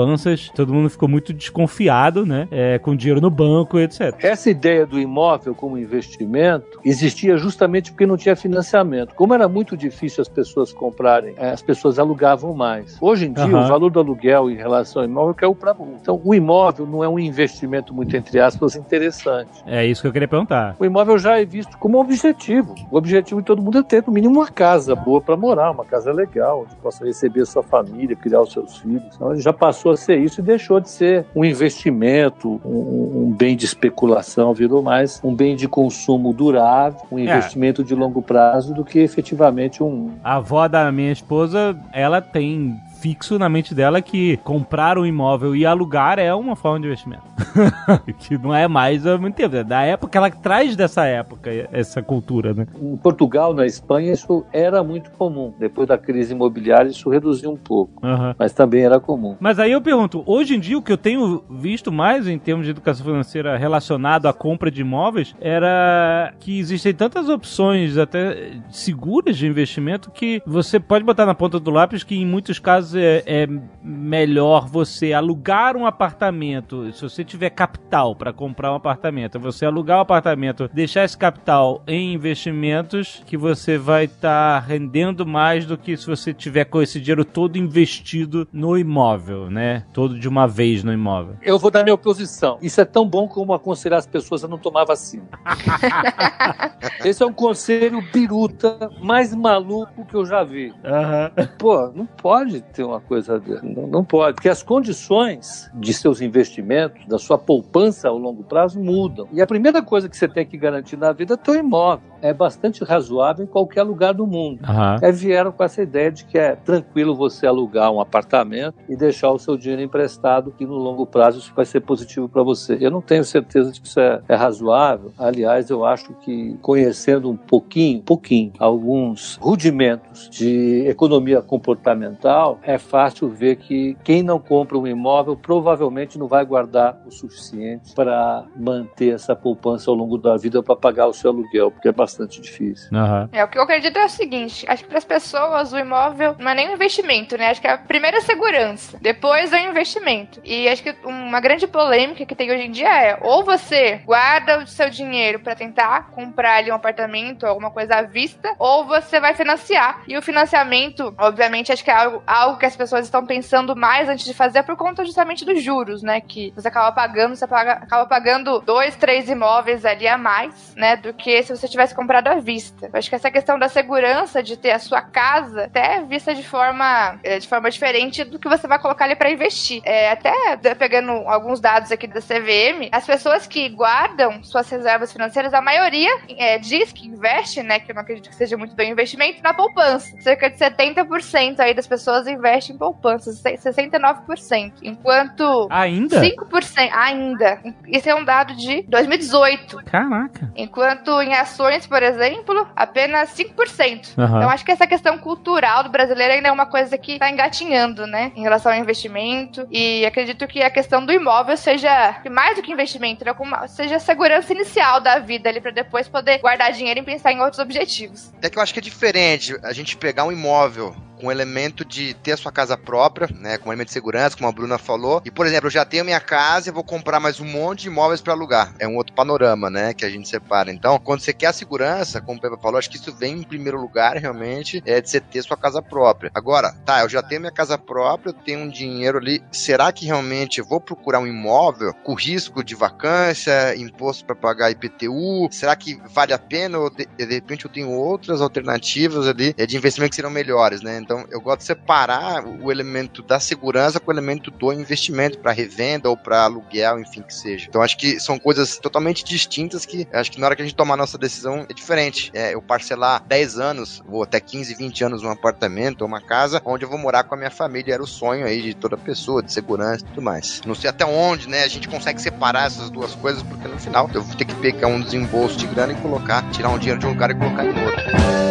[0.55, 4.15] todo mundo ficou muito desconfiado, né, é, com dinheiro no banco etc.
[4.19, 9.15] Essa ideia do imóvel como investimento existia justamente porque não tinha financiamento.
[9.15, 12.97] Como era muito difícil as pessoas comprarem, eh, as pessoas alugavam mais.
[13.01, 13.65] Hoje em dia, Aham.
[13.65, 15.97] o valor do aluguel em relação ao imóvel caiu para um.
[16.01, 19.63] Então, o imóvel não é um investimento muito, entre aspas, interessante.
[19.67, 20.77] É isso que eu queria perguntar.
[20.79, 22.75] O imóvel já é visto como objetivo.
[22.91, 25.85] O objetivo de todo mundo é ter, no mínimo, uma casa boa para morar, uma
[25.85, 29.15] casa legal, onde possa receber sua família, criar os seus filhos.
[29.15, 33.33] Então, ele já passou a ser isso e deixou de ser um investimento, um, um
[33.37, 38.75] bem de especulação, virou mais um bem de consumo durável, um investimento de longo prazo
[38.75, 40.11] do que efetivamente um.
[40.23, 45.55] A avó da minha esposa, ela tem fixo na mente dela que comprar um imóvel
[45.55, 47.23] e alugar é uma forma de investimento.
[48.19, 49.57] que não é mais há muito tempo.
[49.57, 52.67] É da época, ela traz dessa época essa cultura, né?
[52.81, 55.53] Em Portugal, na Espanha, isso era muito comum.
[55.59, 58.01] Depois da crise imobiliária, isso reduziu um pouco.
[58.03, 58.35] Aham.
[58.39, 59.37] Mas também era comum.
[59.39, 62.65] Mas aí eu pergunto, hoje em dia o que eu tenho visto mais em termos
[62.65, 69.37] de educação financeira relacionado à compra de imóveis era que existem tantas opções até seguras
[69.37, 73.23] de investimento que você pode botar na ponta do lápis que em muitos casos é,
[73.27, 73.47] é
[73.83, 79.99] melhor você alugar um apartamento, se você tiver capital para comprar um apartamento, você alugar
[79.99, 85.97] um apartamento, deixar esse capital em investimentos que você vai estar rendendo mais do que
[85.97, 89.85] se você tiver com esse dinheiro todo investido no imóvel, né?
[89.93, 91.37] Todo de uma vez no imóvel.
[91.43, 92.59] Eu vou dar minha oposição.
[92.63, 95.25] Isso é tão bom como aconselhar as pessoas a não tomar vacina.
[97.05, 100.73] Esse é um conselho biruta mais maluco que eu já vi.
[100.85, 101.31] Aham.
[101.59, 103.43] Pô, não pode ter uma coisa.
[103.63, 104.35] Não, não pode.
[104.35, 109.29] Porque as condições de seus investimentos, da sua poupança ao longo prazo mudam.
[109.33, 112.15] E a primeira coisa que você tem que garantir na vida é teu imóvel.
[112.23, 114.61] É bastante razoável em qualquer lugar do mundo.
[115.03, 119.31] Aí vieram com essa ideia de que é tranquilo você alugar um apartamento e deixar
[119.31, 122.79] o seu dinheiro emprestado, que no longo prazo isso vai ser positivo para você.
[122.81, 125.13] Eu não tenho certeza de que isso é, é razoável.
[125.19, 133.29] Aliás, eu acho que conhecendo um pouquinho, pouquinho, alguns rudimentos de economia comportamental, é fácil
[133.29, 139.15] ver que quem não compra um imóvel provavelmente não vai guardar o suficiente para manter
[139.15, 142.89] essa poupança ao longo da vida para pagar o seu aluguel, porque é bastante difícil.
[142.97, 143.29] Aham.
[143.33, 146.35] É, o que eu acredito é o seguinte: acho que para as pessoas o imóvel
[146.39, 147.51] não é nem um investimento, né?
[147.51, 150.41] Acho que a primeira é a segurança, depois é o investimento.
[150.45, 154.59] E acho que uma grande polêmica que tem hoje em dia é: ou você guarda
[154.59, 159.21] o seu dinheiro para tentar comprar ali um apartamento, alguma coisa à vista, ou você
[159.21, 160.03] vai financiar.
[160.09, 164.09] E o financiamento, obviamente, acho que é algo, algo que as pessoas estão pensando mais
[164.09, 166.21] antes de fazer por conta justamente dos juros, né?
[166.21, 170.97] Que você acaba pagando, você paga- acaba pagando dois, três imóveis ali a mais, né?
[170.97, 172.87] Do que se você tivesse comprado à vista.
[172.93, 176.43] Eu acho que essa questão da segurança de ter a sua casa até vista de
[176.43, 179.81] forma, eh, de forma diferente do que você vai colocar ali para investir.
[179.85, 185.53] É, até pegando alguns dados aqui da CVM, as pessoas que guardam suas reservas financeiras,
[185.55, 187.79] a maioria eh, diz que investe, né?
[187.81, 190.15] Que eu não acredito que seja muito bem investimento, na poupança.
[190.21, 194.73] Cerca de 70% aí das pessoas investem em poupança, se- 69%.
[194.83, 196.21] Enquanto Ainda?
[196.21, 197.61] 5% ainda.
[197.87, 199.83] Isso é um dado de 2018.
[199.85, 200.51] Caraca.
[200.57, 204.15] Enquanto em ações, por exemplo, apenas 5%.
[204.19, 204.39] Aham.
[204.39, 208.07] Então acho que essa questão cultural do brasileiro ainda é uma coisa que tá engatinhando,
[208.07, 208.33] né?
[208.37, 209.67] Em relação ao investimento.
[209.71, 213.35] E acredito que a questão do imóvel seja mais do que investimento, né?
[213.69, 217.41] Seja a segurança inicial da vida ali pra depois poder guardar dinheiro e pensar em
[217.41, 218.33] outros objetivos.
[218.39, 222.15] Até que eu acho que é diferente a gente pegar um imóvel com elemento de
[222.15, 225.23] ter a sua casa própria, né, com elemento de segurança, como a Bruna falou.
[225.25, 227.89] E, por exemplo, eu já tenho minha casa e vou comprar mais um monte de
[227.89, 228.75] imóveis para alugar.
[228.79, 230.71] É um outro panorama, né, que a gente separa.
[230.71, 233.43] Então, quando você quer a segurança, como o Pepe falou, acho que isso vem em
[233.43, 236.31] primeiro lugar, realmente, é de você ter sua casa própria.
[236.35, 239.43] Agora, tá, eu já tenho minha casa própria, eu tenho um dinheiro ali.
[239.51, 244.71] Será que realmente eu vou procurar um imóvel com risco de vacância, imposto para pagar
[244.71, 245.49] IPTU?
[245.51, 249.67] Será que vale a pena ou de, de repente eu tenho outras alternativas ali eh,
[249.67, 250.97] de investimento que serão melhores, né?
[251.05, 255.53] Então eu gosto de separar o elemento da segurança com o elemento do investimento para
[255.53, 257.67] revenda ou para aluguel, enfim que seja.
[257.69, 260.75] Então acho que são coisas totalmente distintas que acho que na hora que a gente
[260.75, 262.31] tomar nossa decisão é diferente.
[262.35, 266.61] É, eu parcelar 10 anos ou até 15, 20 anos um apartamento ou uma casa
[266.65, 269.43] onde eu vou morar com a minha família era o sonho aí de toda pessoa,
[269.43, 270.63] de segurança e tudo mais.
[270.67, 274.11] Não sei até onde, né, a gente consegue separar essas duas coisas porque no final
[274.15, 277.07] eu vou ter que pegar um desembolso de grana e colocar, tirar um dinheiro de
[277.07, 278.44] um lugar e colocar em outro.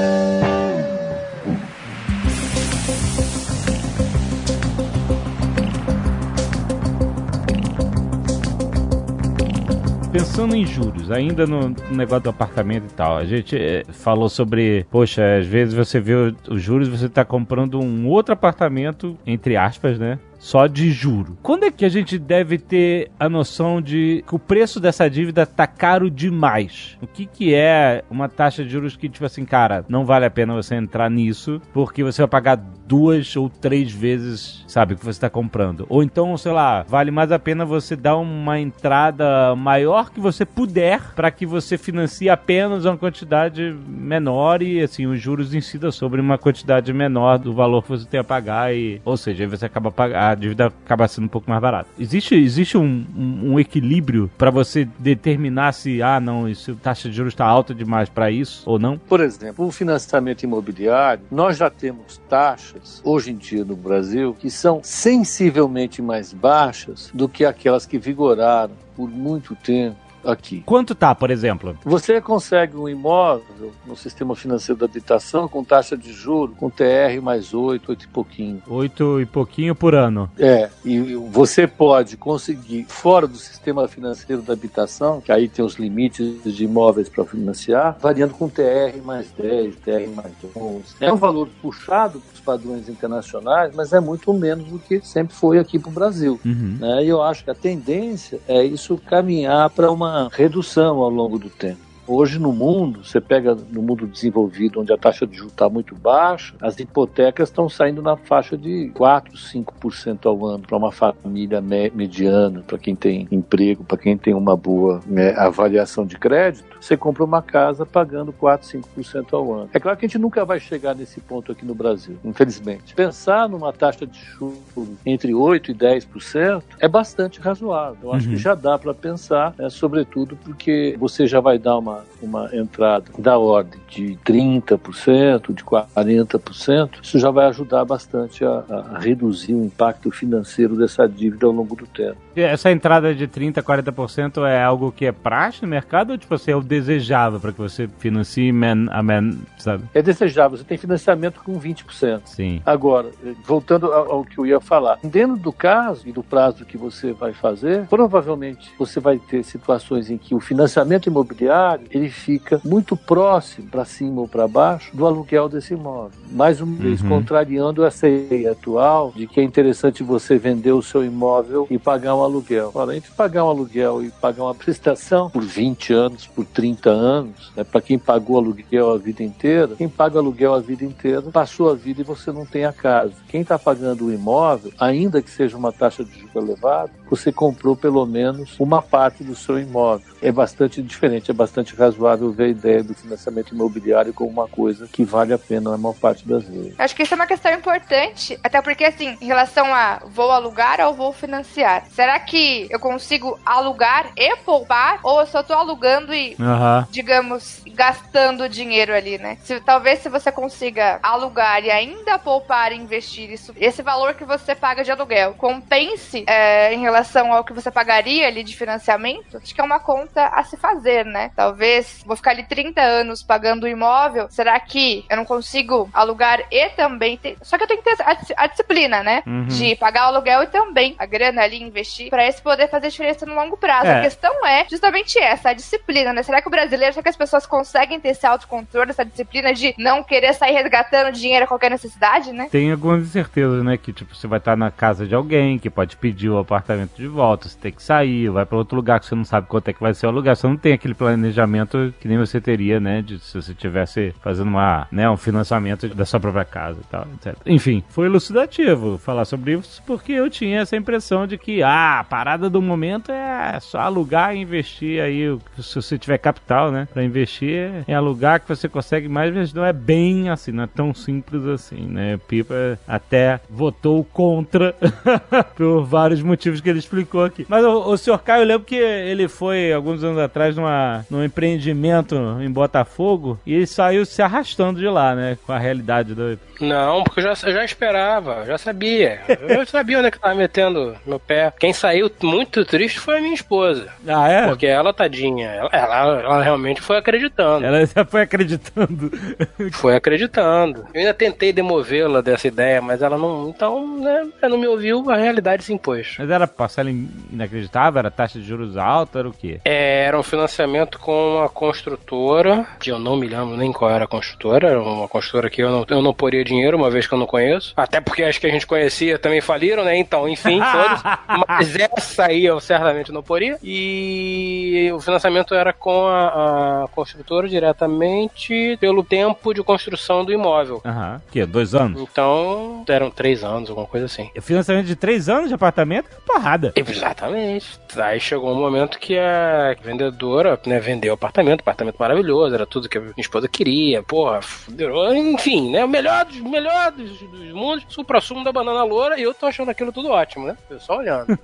[10.13, 14.85] Pensando em juros, ainda no negócio do apartamento e tal, a gente eh, falou sobre,
[14.91, 16.13] poxa, às vezes você vê
[16.47, 20.19] os juros, você tá comprando um outro apartamento, entre aspas, né?
[20.43, 21.37] Só de juro.
[21.41, 25.45] Quando é que a gente deve ter a noção de que o preço dessa dívida
[25.45, 26.97] tá caro demais?
[27.01, 30.29] O que que é uma taxa de juros que, tipo assim, cara, não vale a
[30.29, 35.05] pena você entrar nisso, porque você vai pagar duas ou três vezes, sabe, o que
[35.05, 35.85] você tá comprando.
[35.87, 40.45] Ou então, sei lá, vale mais a pena você dar uma entrada maior que você
[40.45, 46.19] puder para que você financie apenas uma quantidade menor e assim os juros incidam sobre
[46.19, 49.65] uma quantidade menor do valor que você tem a pagar e, ou seja, aí você
[49.65, 51.89] acaba pag- a dívida acaba sendo um pouco mais barata.
[51.97, 57.15] Existe, existe um, um, um equilíbrio para você determinar se, ah, não, isso, taxa de
[57.15, 58.97] juros está alta demais para isso ou não?
[58.97, 64.49] Por exemplo, o financiamento imobiliário, nós já temos taxas, hoje em dia no Brasil, que
[64.49, 70.63] são sensivelmente mais baixas do que aquelas que vigoraram por muito tempo aqui.
[70.65, 71.77] Quanto tá, por exemplo?
[71.83, 77.21] Você consegue um imóvel no sistema financeiro da habitação com taxa de juros, com TR
[77.21, 78.63] mais 8, 8 e pouquinho.
[78.67, 80.29] 8 e pouquinho por ano.
[80.37, 85.75] É, e você pode conseguir fora do sistema financeiro da habitação, que aí tem os
[85.75, 90.83] limites de imóveis para financiar, variando com TR mais 10, TR mais 11.
[90.99, 95.79] É um valor puxado padrões internacionais, mas é muito menos do que sempre foi aqui
[95.79, 96.39] para o Brasil.
[96.45, 96.77] Uhum.
[96.79, 97.05] Né?
[97.05, 101.49] E eu acho que a tendência é isso caminhar para uma redução ao longo do
[101.49, 101.92] tempo.
[102.05, 105.95] Hoje no mundo, você pega no mundo desenvolvido, onde a taxa de juros está muito
[105.95, 111.61] baixa, as hipotecas estão saindo na faixa de 4, 5% ao ano para uma família
[111.61, 116.65] mediana, para quem tem emprego, para quem tem uma boa né, avaliação de crédito.
[116.79, 119.69] Você compra uma casa pagando 4, 5% ao ano.
[119.73, 122.93] É claro que a gente nunca vai chegar nesse ponto aqui no Brasil, infelizmente.
[122.95, 124.57] Pensar numa taxa de juros
[125.05, 127.97] entre 8 e 10% é bastante razoável.
[128.03, 128.33] Eu acho Uhum.
[128.35, 132.05] que já dá para pensar, né, sobretudo porque você já vai dar uma, uma
[132.53, 136.89] entrada da ordem de 30%, de 40%.
[137.01, 141.75] Isso já vai ajudar bastante a, a reduzir o impacto financeiro dessa dívida ao longo
[141.75, 142.17] do tempo.
[142.35, 146.51] Essa entrada de 30%, 40% é algo que é praxe no mercado ou tipo assim,
[146.51, 149.83] é o desejável para que você financie man a man, sabe?
[149.93, 152.21] É desejável, você tem financiamento com 20%.
[152.25, 152.61] Sim.
[152.65, 156.65] Agora, eh, voltando ao, ao que eu ia falar, dentro do caso e do prazo
[156.65, 162.09] que você vai fazer, provavelmente você vai ter situações em que o financiamento imobiliário ele
[162.13, 166.11] fica muito próximo, para cima ou para baixo, do aluguel desse imóvel.
[166.31, 167.09] Mais uma vez, Uhum.
[167.09, 172.15] contrariando essa ideia atual de que é interessante você vender o seu imóvel e pagar
[172.15, 172.71] um aluguel.
[172.73, 177.51] Ora, entre pagar um aluguel e pagar uma prestação por 20 anos, por 30 anos,
[177.55, 181.71] né, para quem pagou aluguel a vida inteira, quem paga aluguel a vida inteira passou
[181.71, 183.13] a vida e você não tem a casa.
[183.27, 187.75] Quem está pagando o imóvel, ainda que seja uma taxa de juros elevada, você comprou
[187.75, 190.05] pelo menos uma parte do seu imóvel.
[190.21, 192.02] É bastante diferente, é bastante razoável
[192.33, 195.95] ver a ideia do financiamento imobiliário como uma coisa que vale a pena na maior
[195.95, 196.73] parte das vezes.
[196.77, 200.79] Acho que isso é uma questão importante, até porque, assim, em relação a vou alugar
[200.81, 204.99] ou vou financiar, será que eu consigo alugar e poupar?
[205.03, 206.87] Ou eu só tô alugando e, Aham.
[206.91, 209.37] digamos, gastando dinheiro ali, né?
[209.43, 214.25] Se, talvez se você consiga alugar e ainda poupar e investir isso, esse valor que
[214.25, 219.37] você paga de aluguel compense é, em relação ao que você pagaria ali de financiamento,
[219.37, 221.31] acho que é uma conta a se fazer, né?
[221.35, 226.41] Talvez vou ficar ali 30 anos pagando o imóvel, será que eu não consigo alugar
[226.51, 227.37] e também ter...
[227.41, 229.23] Só que eu tenho que ter a, dis- a disciplina, né?
[229.25, 229.45] Uhum.
[229.47, 233.25] De pagar o aluguel e também a grana ali investir pra esse poder fazer diferença
[233.25, 233.87] no longo prazo.
[233.87, 233.99] É.
[233.99, 236.23] A questão é justamente essa, a disciplina, né?
[236.23, 239.73] Será que o brasileiro, será que as pessoas conseguem ter esse autocontrole, essa disciplina de
[239.77, 242.47] não querer sair resgatando dinheiro a qualquer necessidade, né?
[242.51, 243.77] Tem algumas incertezas, né?
[243.77, 247.07] Que tipo, você vai estar na casa de alguém que pode pedir o apartamento de
[247.07, 249.73] volta, você tem que sair, vai para outro lugar que você não sabe quanto é
[249.73, 253.01] que vai ser o lugar, você não tem aquele planejamento que nem você teria, né?
[253.01, 257.07] De se você tivesse fazendo uma, né, um financiamento da sua própria casa e tal,
[257.15, 257.35] etc.
[257.45, 262.03] Enfim, foi elucidativo falar sobre isso porque eu tinha essa impressão de que ah, a
[262.03, 266.87] parada do momento é só alugar e investir aí, se você tiver capital, né?
[266.93, 270.67] Pra investir em alugar que você consegue mais, mas não é bem assim, não é
[270.67, 272.19] tão simples assim, né?
[272.27, 274.75] Pipa até votou contra
[275.55, 277.45] por vários motivos que ele explicou aqui.
[277.49, 281.23] Mas o, o senhor Caio, eu lembro que ele foi alguns anos atrás numa, num
[281.23, 285.37] empreendimento em Botafogo e ele saiu se arrastando de lá, né?
[285.45, 286.37] Com a realidade do.
[286.61, 289.19] Não, porque eu já, eu já esperava, já sabia.
[289.49, 291.51] Eu sabia onde é que tava metendo meu pé.
[291.59, 293.87] Quem saiu muito triste foi a minha esposa.
[294.07, 294.47] Ah, é?
[294.47, 297.65] Porque ela, tadinha, ela, ela, ela realmente foi acreditando.
[297.65, 299.11] Ela já foi acreditando.
[299.73, 300.85] Foi acreditando.
[300.93, 303.49] Eu ainda tentei demovê-la dessa ideia, mas ela não.
[303.49, 306.15] Então, né, ela não me ouviu, a realidade se impôs.
[306.19, 307.99] Mas era parcela in- inacreditável?
[307.99, 309.19] Era taxa de juros alta?
[309.19, 309.59] Era o quê?
[309.65, 314.05] É, Era um financiamento com uma construtora, que eu não me lembro nem qual era
[314.05, 317.13] a construtora, era uma construtora que eu não, eu não poria dinheiro, uma vez que
[317.13, 317.73] eu não conheço.
[317.77, 319.97] Até porque as que a gente conhecia também faliram, né?
[319.97, 321.03] Então, enfim, todos.
[321.47, 323.57] Mas essa aí eu certamente não poria.
[323.63, 330.81] E o financiamento era com a, a construtora diretamente pelo tempo de construção do imóvel.
[330.85, 331.21] Aham.
[331.31, 331.45] Que?
[331.45, 332.01] Dois anos?
[332.01, 334.29] Então, eram três anos, alguma coisa assim.
[334.41, 336.09] Financiamento de três anos de apartamento?
[336.25, 336.73] Pô, nada.
[336.75, 337.79] Exatamente.
[337.97, 342.89] Aí chegou um momento que a vendedora, né, vendeu o apartamento, apartamento maravilhoso, era tudo
[342.89, 345.13] que a minha esposa queria, porra, fudeu.
[345.13, 349.33] enfim, né, o melhor dos, melhor dos, dos mundos, supra-sumo da banana loura, e eu
[349.33, 350.57] tô achando aquilo tudo ótimo, né?
[350.69, 351.27] Eu só olhando.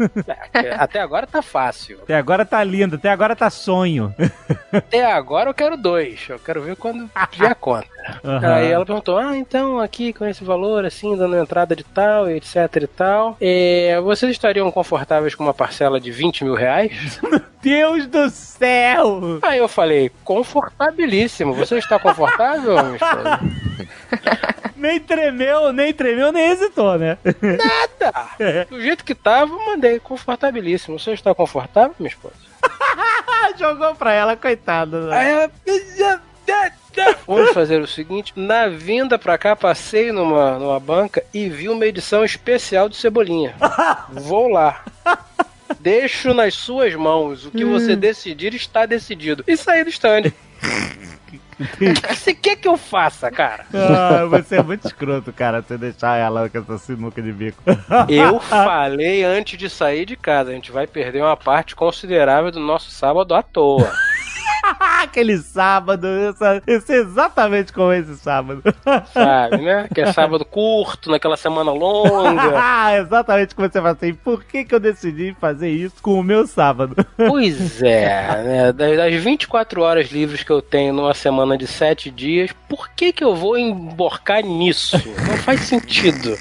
[0.54, 2.00] É, até agora tá fácil.
[2.04, 4.14] Até agora tá lindo, até agora tá sonho.
[4.72, 7.88] Até agora eu quero dois, eu quero ver quando a conta.
[8.24, 8.54] Aham.
[8.56, 12.56] Aí ela perguntou: Ah, então aqui com esse valor, assim, dando entrada de tal, etc
[12.82, 17.20] e tal, é, vocês estariam confortáveis com uma parcela de 20 mil reais?
[17.62, 19.40] Deus do céu!
[19.42, 21.54] Aí eu falei: Confortabilíssimo.
[21.54, 23.40] Você está confortável, minha esposa?
[24.80, 27.18] Nem tremeu, nem tremeu, nem hesitou, né?
[27.42, 28.30] Nada!
[28.72, 30.98] Do jeito que tava, mandei: Confortabilíssimo.
[30.98, 32.34] Você está confortável, minha esposa?
[33.58, 35.08] Jogou pra ela, coitada.
[35.08, 35.18] né?
[35.18, 36.22] Aí ela.
[37.28, 41.86] Vamos fazer o seguinte: na vinda pra cá, passei numa, numa banca e vi uma
[41.86, 43.56] edição especial de Cebolinha.
[44.10, 44.84] Vou lá.
[45.80, 47.46] Deixo nas suas mãos.
[47.46, 49.44] O que você decidir está decidido.
[49.48, 50.32] E saí do stand.
[52.08, 53.66] Você quer que eu faça, cara?
[53.74, 57.62] Ah, você é muito escroto, cara, você deixar ela com essa sinuca de bico.
[58.08, 62.60] Eu falei antes de sair de casa, a gente vai perder uma parte considerável do
[62.60, 63.92] nosso sábado à toa.
[65.02, 68.62] Aquele sábado, essa, esse é exatamente como esse sábado.
[69.14, 69.88] Sabe, né?
[69.94, 72.60] Que é sábado curto, naquela semana longa.
[72.72, 74.14] Ah, exatamente como você fala assim.
[74.14, 76.96] Por que, que eu decidi fazer isso com o meu sábado?
[77.16, 78.72] Pois é, né?
[78.74, 83.14] Das das 24 horas livres que eu tenho numa semana de 7 dias, por que
[83.14, 84.98] que eu vou emborcar nisso?
[85.28, 86.38] Não faz sentido.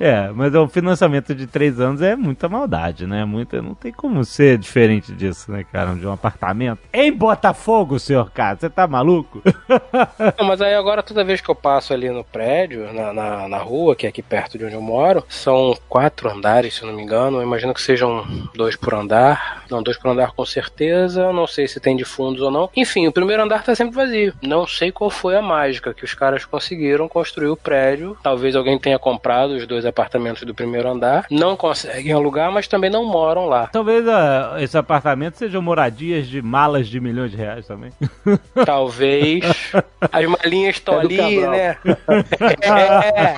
[0.00, 3.24] É, mas o financiamento de três anos é muita maldade, né?
[3.24, 5.94] Muita, não tem como ser diferente disso, né, cara?
[5.94, 6.80] De um apartamento.
[6.92, 9.42] Em Botafogo, senhor cara, você tá maluco?
[10.38, 13.58] Não, mas aí agora toda vez que eu passo ali no prédio, na, na, na
[13.58, 17.02] rua, que é aqui perto de onde eu moro, são quatro andares, se não me
[17.02, 17.38] engano.
[17.38, 19.64] Eu imagino que sejam dois por andar.
[19.70, 21.32] Não, dois por andar com certeza.
[21.32, 22.70] Não sei se tem de fundos ou não.
[22.76, 24.34] Enfim, o primeiro andar tá sempre vazio.
[24.42, 28.16] Não sei qual foi a mágica que os caras conseguiram construir o prédio.
[28.22, 31.26] Talvez alguém tenha comprado os dois apartamentos do primeiro andar.
[31.30, 33.66] Não conseguem alugar, mas também não moram lá.
[33.68, 37.90] Talvez ah, esse apartamento sejam moradias de malas de milhões de reais também.
[38.64, 39.44] Talvez
[40.12, 41.76] as malinhas estão É ali, né?
[42.60, 43.34] É.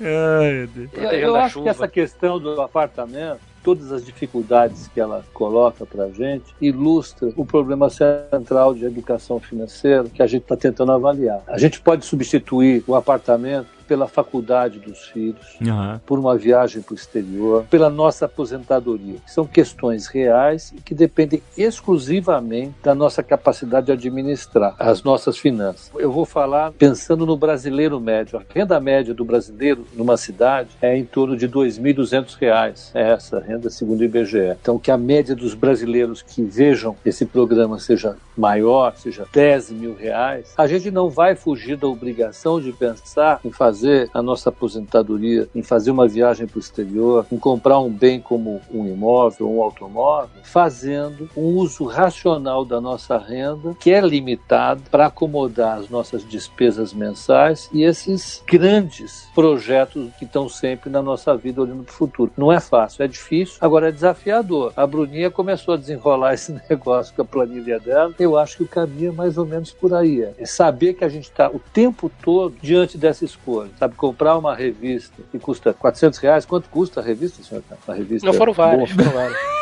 [0.00, 0.90] Ai, meu Deus.
[1.12, 1.64] Eu, acho chuva.
[1.64, 7.32] que essa questão do apartamento, todas as dificuldades que ela coloca para a gente, ilustra
[7.36, 11.42] o problema central de educação financeira que a gente está tentando avaliar.
[11.46, 16.00] A gente pode substituir o apartamento pela faculdade dos filhos, Aham.
[16.06, 19.16] por uma viagem para o exterior, pela nossa aposentadoria.
[19.26, 25.90] São questões reais que dependem exclusivamente da nossa capacidade de administrar as nossas finanças.
[25.96, 28.38] Eu vou falar pensando no brasileiro médio.
[28.38, 32.90] A renda média do brasileiro numa cidade é em torno de 2.200 reais.
[32.94, 34.56] É essa renda segundo o IBGE.
[34.60, 39.94] Então, que a média dos brasileiros que vejam esse programa seja maior, seja 10 mil
[39.94, 43.81] reais, a gente não vai fugir da obrigação de pensar em fazer
[44.12, 48.60] a nossa aposentadoria, em fazer uma viagem para o exterior, em comprar um bem como
[48.72, 55.06] um imóvel, um automóvel, fazendo um uso racional da nossa renda, que é limitado para
[55.06, 61.60] acomodar as nossas despesas mensais e esses grandes projetos que estão sempre na nossa vida
[61.60, 62.32] olhando para o futuro.
[62.36, 64.72] Não é fácil, é difícil, agora é desafiador.
[64.76, 68.14] A Bruninha começou a desenrolar esse negócio com a planilha dela.
[68.18, 70.22] Eu acho que o caminho é mais ou menos por aí.
[70.38, 73.61] É saber que a gente está o tempo todo diante dessa escolha.
[73.78, 76.44] Sabe, comprar uma revista que custa 400 reais.
[76.46, 77.62] Quanto custa a revista, senhor?
[77.86, 79.10] A revista Não foram vários, boa.
[79.10, 79.52] foram vários.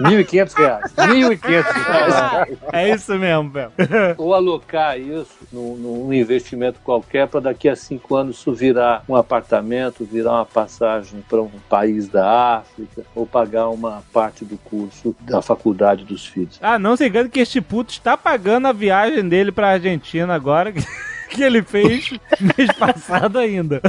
[0.00, 0.92] 1.500 reais.
[0.94, 2.58] 1.500 reais.
[2.72, 3.72] É isso mesmo, Bel.
[4.18, 9.16] Ou alocar isso num, num investimento qualquer para daqui a cinco anos isso virar um
[9.16, 15.16] apartamento, virar uma passagem para um país da África, ou pagar uma parte do curso
[15.20, 16.58] da faculdade dos filhos.
[16.60, 20.74] Ah, não se engane que este puto está pagando a viagem dele pra Argentina agora.
[21.28, 22.10] Que ele fez
[22.40, 23.80] mês passado ainda.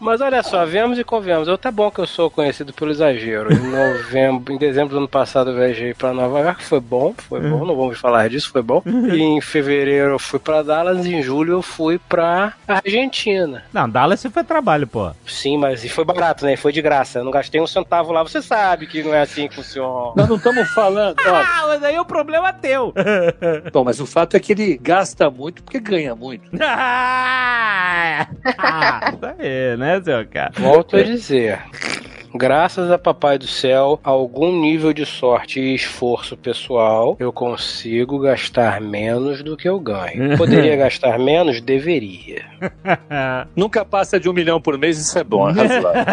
[0.00, 1.48] Mas olha só, vemos e convenhamos.
[1.48, 3.52] Eu tá bom que eu sou conhecido pelo exagero.
[3.52, 7.40] Em novembro, em dezembro do ano passado eu viajei pra Nova York, foi bom, foi
[7.40, 8.82] bom, não vamos falar disso, foi bom.
[9.12, 13.64] E em fevereiro eu fui pra Dallas, em julho eu fui pra Argentina.
[13.72, 15.10] Não, Dallas você foi trabalho, pô.
[15.26, 16.56] Sim, mas e foi barato, né?
[16.56, 17.18] Foi de graça.
[17.20, 18.22] Eu não gastei um centavo lá.
[18.22, 20.12] Você sabe que não é assim que funciona.
[20.16, 22.92] Nós não estamos falando, olha, Ah, mas aí o problema é teu.
[23.72, 26.23] bom, mas o fato é que ele gasta muito porque ganha muito.
[26.60, 28.26] ah,
[29.12, 30.52] isso aí, né, seu cara?
[30.56, 31.60] Volto a dizer.
[32.36, 38.80] Graças a Papai do Céu, algum nível de sorte e esforço pessoal, eu consigo gastar
[38.80, 40.34] menos do que eu ganho.
[40.36, 41.60] Poderia gastar menos?
[41.60, 42.44] Deveria.
[43.54, 46.04] Nunca passa de um milhão por mês, isso é bom, é razoável.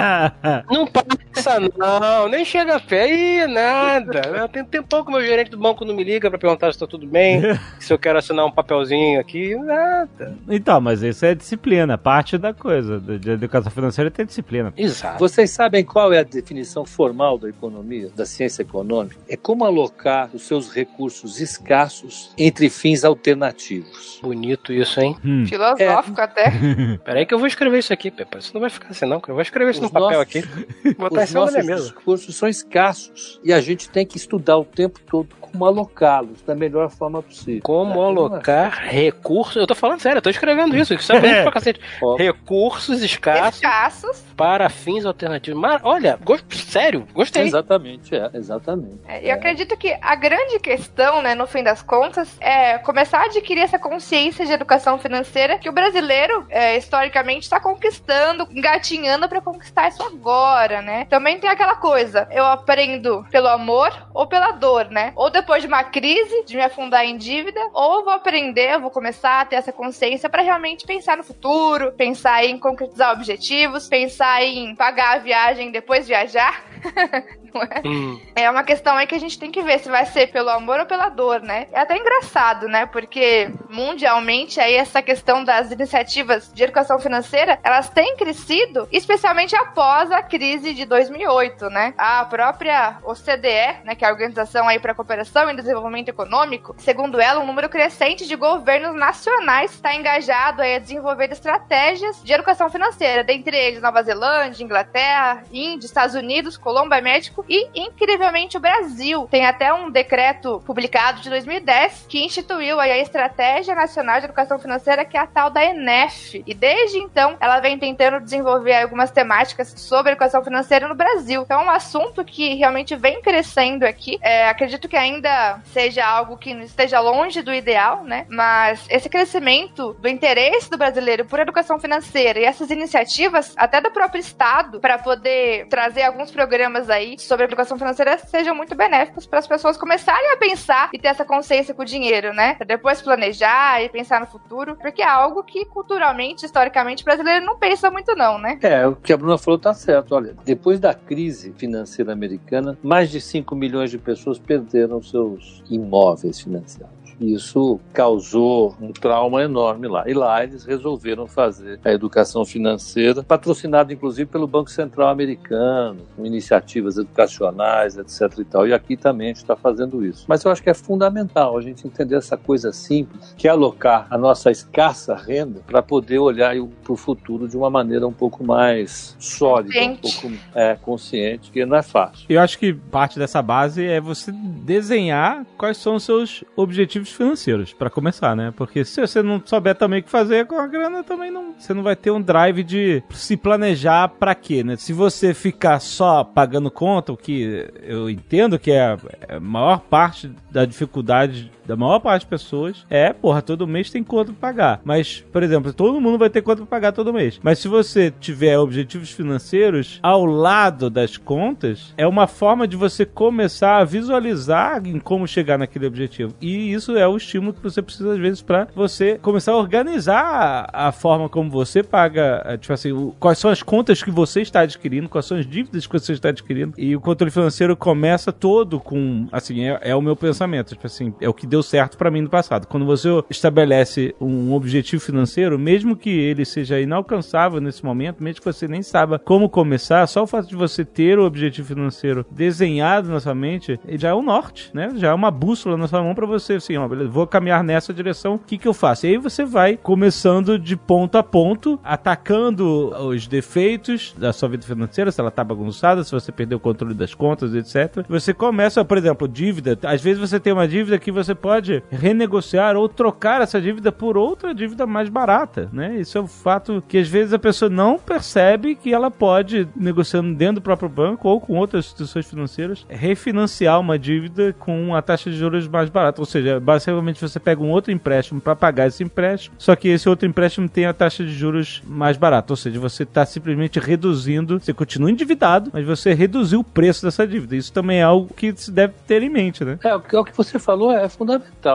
[0.69, 2.27] Não passa, não.
[2.27, 3.11] Nem chega a pé.
[3.11, 4.47] Ih, nada.
[4.49, 6.85] Tem tempão que o meu gerente do banco não me liga pra perguntar se tá
[6.85, 7.41] tudo bem,
[7.79, 9.55] se eu quero assinar um papelzinho aqui.
[9.55, 10.37] Nada.
[10.49, 12.99] Então, mas isso é disciplina, parte da coisa.
[12.99, 14.73] De educação financeira ter disciplina.
[14.77, 15.19] Exato.
[15.19, 19.17] Vocês sabem qual é a definição formal da economia, da ciência econômica?
[19.27, 24.19] É como alocar os seus recursos escassos entre fins alternativos.
[24.21, 25.15] Bonito isso, hein?
[25.23, 25.45] Hum.
[25.45, 26.51] Filosófico até.
[27.03, 28.37] Peraí que eu vou escrever isso aqui, Pepa.
[28.39, 29.21] Isso não vai ficar assim, não.
[29.27, 30.93] Eu vou escrever isso Os no papel nossos- aqui.
[30.95, 35.35] Botar Os nossos recursos são escassos e a gente tem que estudar o tempo todo
[35.51, 37.61] como alocá-los da melhor forma possível.
[37.63, 39.55] Como É, não é alocar recursos.
[39.57, 40.93] Eu tô falando sério, eu tô escrevendo isso.
[40.93, 41.79] Isso é bonito pra cacete.
[42.17, 44.23] Recursos escassos Escassos.
[44.35, 45.59] para fins alternativos.
[45.59, 46.45] Mas, olha, gost...
[46.55, 47.43] sério, gostei.
[47.43, 48.99] Exatamente, é, exatamente.
[49.07, 53.25] É, Eu acredito que a grande questão, né, no fim das contas, é começar a
[53.25, 59.41] adquirir essa consciência de educação financeira que o brasileiro, é, historicamente, está conquistando, engatinhando para
[59.41, 61.05] conquistar isso agora, né?
[61.09, 65.11] Também tem aquela coisa, eu aprendo pelo amor ou pela dor, né?
[65.15, 68.79] Ou depois de uma crise, de me afundar em dívida, ou eu vou aprender, eu
[68.79, 73.87] vou começar a ter essa consciência para realmente pensar no futuro, pensar em concretizar objetivos,
[73.87, 76.63] pensar em pagar a viagem e depois viajar.
[77.53, 77.81] Não é?
[77.85, 78.19] Hum.
[78.35, 80.79] É uma questão aí que a gente tem que ver se vai ser pelo amor
[80.79, 81.67] ou pela dor, né?
[81.71, 82.85] É até engraçado, né?
[82.85, 90.11] Porque mundialmente aí essa questão das iniciativas de educação financeira, elas têm crescido, especialmente após
[90.11, 91.93] a crise de 2008, né?
[91.97, 96.75] A própria OCDE, né, que é a Organização aí para a Cooperação e Desenvolvimento Econômico,
[96.77, 102.69] segundo ela, um número crescente de governos nacionais está engajado a desenvolver estratégias de educação
[102.69, 109.25] financeira, dentre eles Nova Zelândia, Inglaterra, Índia, Estados Unidos, Colômbia, México e, incrivelmente, o Brasil.
[109.31, 115.05] Tem até um decreto publicado de 2010 que instituiu a Estratégia Nacional de Educação Financeira,
[115.05, 116.43] que é a tal da ENEF.
[116.45, 121.43] E desde então, ela vem tentando desenvolver algumas temáticas sobre educação financeira no Brasil.
[121.43, 124.19] Então, é um assunto que realmente vem crescendo aqui.
[124.21, 125.20] É, acredito que ainda
[125.65, 128.25] seja algo que esteja longe do ideal, né?
[128.29, 133.91] Mas esse crescimento do interesse do brasileiro por educação financeira e essas iniciativas, até do
[133.91, 139.39] próprio Estado, para poder trazer alguns programas aí sobre educação financeira, sejam muito benéficos para
[139.39, 142.55] as pessoas começarem a pensar e ter essa consciência com o dinheiro, né?
[142.55, 147.45] Pra depois planejar e pensar no futuro, porque é algo que culturalmente, historicamente, o brasileiro
[147.45, 148.57] não pensa muito, não, né?
[148.61, 150.15] É, o que a Bruna falou tá certo.
[150.15, 156.39] Olha, depois da crise financeira americana, mais de 5 milhões de pessoas perderam seus imóveis
[156.39, 157.00] financiados.
[157.21, 160.03] Isso causou um trauma enorme lá.
[160.07, 166.25] E lá eles resolveram fazer a educação financeira, patrocinada inclusive pelo Banco Central americano, com
[166.25, 168.39] iniciativas educacionais, etc.
[168.39, 168.67] e tal.
[168.67, 170.25] E aqui também a gente está fazendo isso.
[170.27, 174.07] Mas eu acho que é fundamental a gente entender essa coisa simples, que é alocar
[174.09, 178.43] a nossa escassa renda para poder olhar para o futuro de uma maneira um pouco
[178.43, 182.25] mais sólida, um pouco é, consciente, que não é fácil.
[182.29, 187.73] Eu acho que parte dessa base é você desenhar quais são os seus objetivos financeiros,
[187.73, 188.53] pra começar, né?
[188.55, 191.53] Porque se você não souber também o que fazer com a grana, também não.
[191.57, 194.75] Você não vai ter um drive de se planejar pra quê, né?
[194.75, 198.81] Se você ficar só pagando conta, o que eu entendo que é
[199.27, 203.89] é a maior parte da dificuldade da maior parte das pessoas é, porra, todo mês
[203.89, 204.81] tem conta pra pagar.
[204.83, 207.39] Mas, por exemplo, todo mundo vai ter conta pra pagar todo mês.
[207.41, 213.05] Mas se você tiver objetivos financeiros ao lado das contas, é uma forma de você
[213.05, 216.33] começar a visualizar em como chegar naquele objetivo.
[216.41, 220.69] E isso é o estímulo que você precisa, às vezes, pra você começar a organizar
[220.73, 224.61] a, forma como você paga, eh, tipo assim, quais são as contas que você está
[224.61, 226.73] adquirindo, quais são as dívidas que você está adquirindo.
[226.77, 231.13] E o controle financeiro começa todo com, assim, é, é o meu pensamento, tipo assim,
[231.21, 232.67] é o que deu certo pra mim no passado.
[232.67, 238.45] Quando você estabelece um objetivo financeiro, mesmo que ele seja inalcançável nesse momento, mesmo que
[238.45, 243.09] você nem saiba como começar, só o fato de você ter o objetivo financeiro desenhado
[243.09, 244.91] na sua mente, já é um norte, né?
[244.95, 247.93] Já é uma bússola na sua mão pra você, assim, ó, beleza, vou caminhar nessa
[247.93, 249.05] direção, o que que eu faço?
[249.05, 254.65] E aí você vai começando de ponto a ponto, atacando os defeitos da sua vida
[254.65, 258.05] financeira, se ela tá bagunçada, se você perdeu o controle das contas, etc.
[258.07, 262.75] Você começa, por exemplo, dívida, às vezes você tem uma dívida que você pode renegociar
[262.75, 265.97] ou trocar essa dívida por outra dívida mais barata, né?
[265.97, 270.33] Isso é um fato que às vezes a pessoa não percebe que ela pode, negociando
[270.35, 275.29] dentro do próprio banco ou com outras instituições financeiras, refinanciar uma dívida com uma taxa
[275.29, 276.21] de juros mais barata.
[276.21, 280.07] Ou seja, basicamente você pega um outro empréstimo para pagar esse empréstimo, só que esse
[280.07, 282.53] outro empréstimo tem a taxa de juros mais barata.
[282.53, 287.25] Ou seja, você está simplesmente reduzindo, você continua endividado, mas você reduziu o preço dessa
[287.25, 287.55] dívida.
[287.55, 289.79] Isso também é algo que se deve ter em mente, né?
[289.83, 291.30] É, o que, o que você falou é fundamental.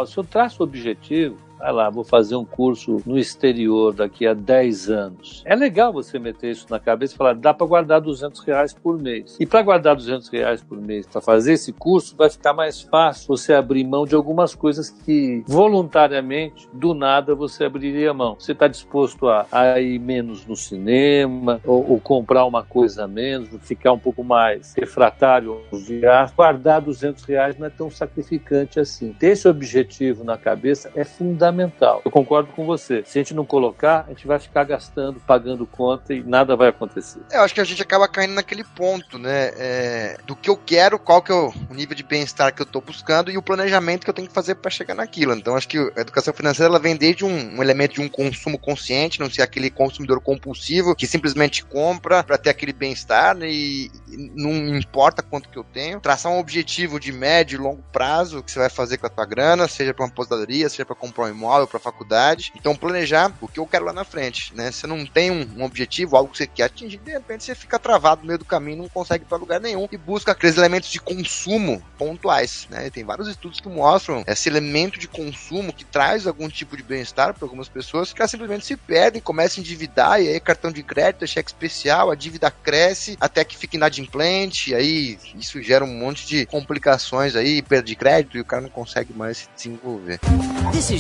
[0.07, 4.35] Se eu traço o objetivo, vai lá, vou fazer um curso no exterior daqui a
[4.35, 5.43] 10 anos.
[5.45, 9.01] É legal você meter isso na cabeça e falar, dá para guardar 200 reais por
[9.01, 9.37] mês.
[9.41, 13.29] E para guardar 200 reais por mês, para fazer esse curso, vai ficar mais fácil
[13.29, 18.37] você abrir mão de algumas coisas que voluntariamente, do nada, você abriria mão.
[18.39, 23.09] Você está disposto a, a, ir menos no cinema, ou, ou, comprar uma coisa a
[23.09, 25.87] menos, ficar um pouco mais refratário aos.
[26.35, 29.13] Guardar 200 reais não é tão sacrificante assim.
[29.13, 32.03] Ter esse objetivo na cabeça é fundamental fundamental.
[32.05, 33.03] Eu concordo com você.
[33.05, 36.69] Se a gente não colocar, a gente vai ficar gastando, pagando conta e nada vai
[36.69, 37.21] acontecer.
[37.31, 39.53] Eu acho que a gente acaba caindo naquele ponto, né?
[39.57, 42.83] É, do que eu quero, qual que é o nível de bem-estar que eu estou
[42.83, 45.35] buscando e o planejamento que eu tenho que fazer para chegar naquilo.
[45.35, 48.59] Então, acho que a educação financeira ela vem desde um, um elemento de um consumo
[48.59, 53.49] consciente, não ser aquele consumidor compulsivo que simplesmente compra para ter aquele bem-estar né?
[53.49, 56.01] e, e não importa quanto que eu tenho.
[56.01, 59.25] Traçar um objetivo de médio e longo prazo que você vai fazer com a tua
[59.25, 62.53] grana, seja para uma aposentadoria, seja para comprar um imóvel, para faculdade.
[62.57, 64.70] Então, planejar o que eu quero lá na frente, né?
[64.70, 67.78] Você não tem um, um, objetivo, algo que você quer atingir, de repente você fica
[67.78, 70.91] travado no meio do caminho, não consegue ir para lugar nenhum e busca aqueles elementos
[70.91, 72.87] de consumo pontuais, né?
[72.87, 76.82] E tem vários estudos que mostram esse elemento de consumo que traz algum tipo de
[76.82, 80.70] bem-estar para algumas pessoas que elas simplesmente se perdem, começam a endividar e aí cartão
[80.70, 85.84] de crédito, cheque especial, a dívida cresce até que fica inadimplente, e aí isso gera
[85.84, 89.49] um monte de complicações aí, perda de crédito e o cara não consegue mais se
[89.55, 90.20] desenvolver.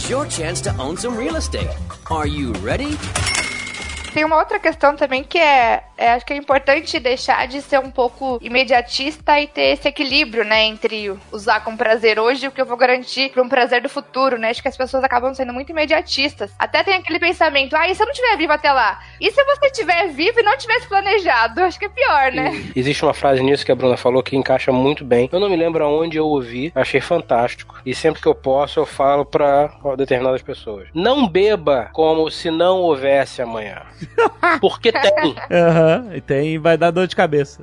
[0.08, 1.70] Your chance to own some real estate.
[2.10, 2.96] Are you ready?
[4.16, 7.78] Tem uma outra questão também que é, é, acho que é importante deixar de ser
[7.78, 12.50] um pouco imediatista e ter esse equilíbrio, né, entre usar com prazer hoje e o
[12.50, 14.48] que eu vou garantir para um prazer do futuro, né?
[14.48, 16.50] Acho que as pessoas acabam sendo muito imediatistas.
[16.58, 18.98] Até tem aquele pensamento, ah, e se eu não estiver vivo até lá?
[19.20, 21.60] E se você estiver vivo e não tivesse planejado?
[21.60, 22.52] Acho que é pior, né?
[22.74, 25.28] Existe uma frase nisso que a Bruna falou que encaixa muito bem.
[25.30, 27.82] Eu não me lembro aonde eu ouvi, achei fantástico.
[27.84, 30.88] E sempre que eu posso, eu falo para determinadas pessoas.
[30.94, 33.82] Não beba como se não houvesse amanhã.
[34.60, 35.34] Porque tem.
[35.50, 37.62] Aham, uhum, tem vai dar dor de cabeça.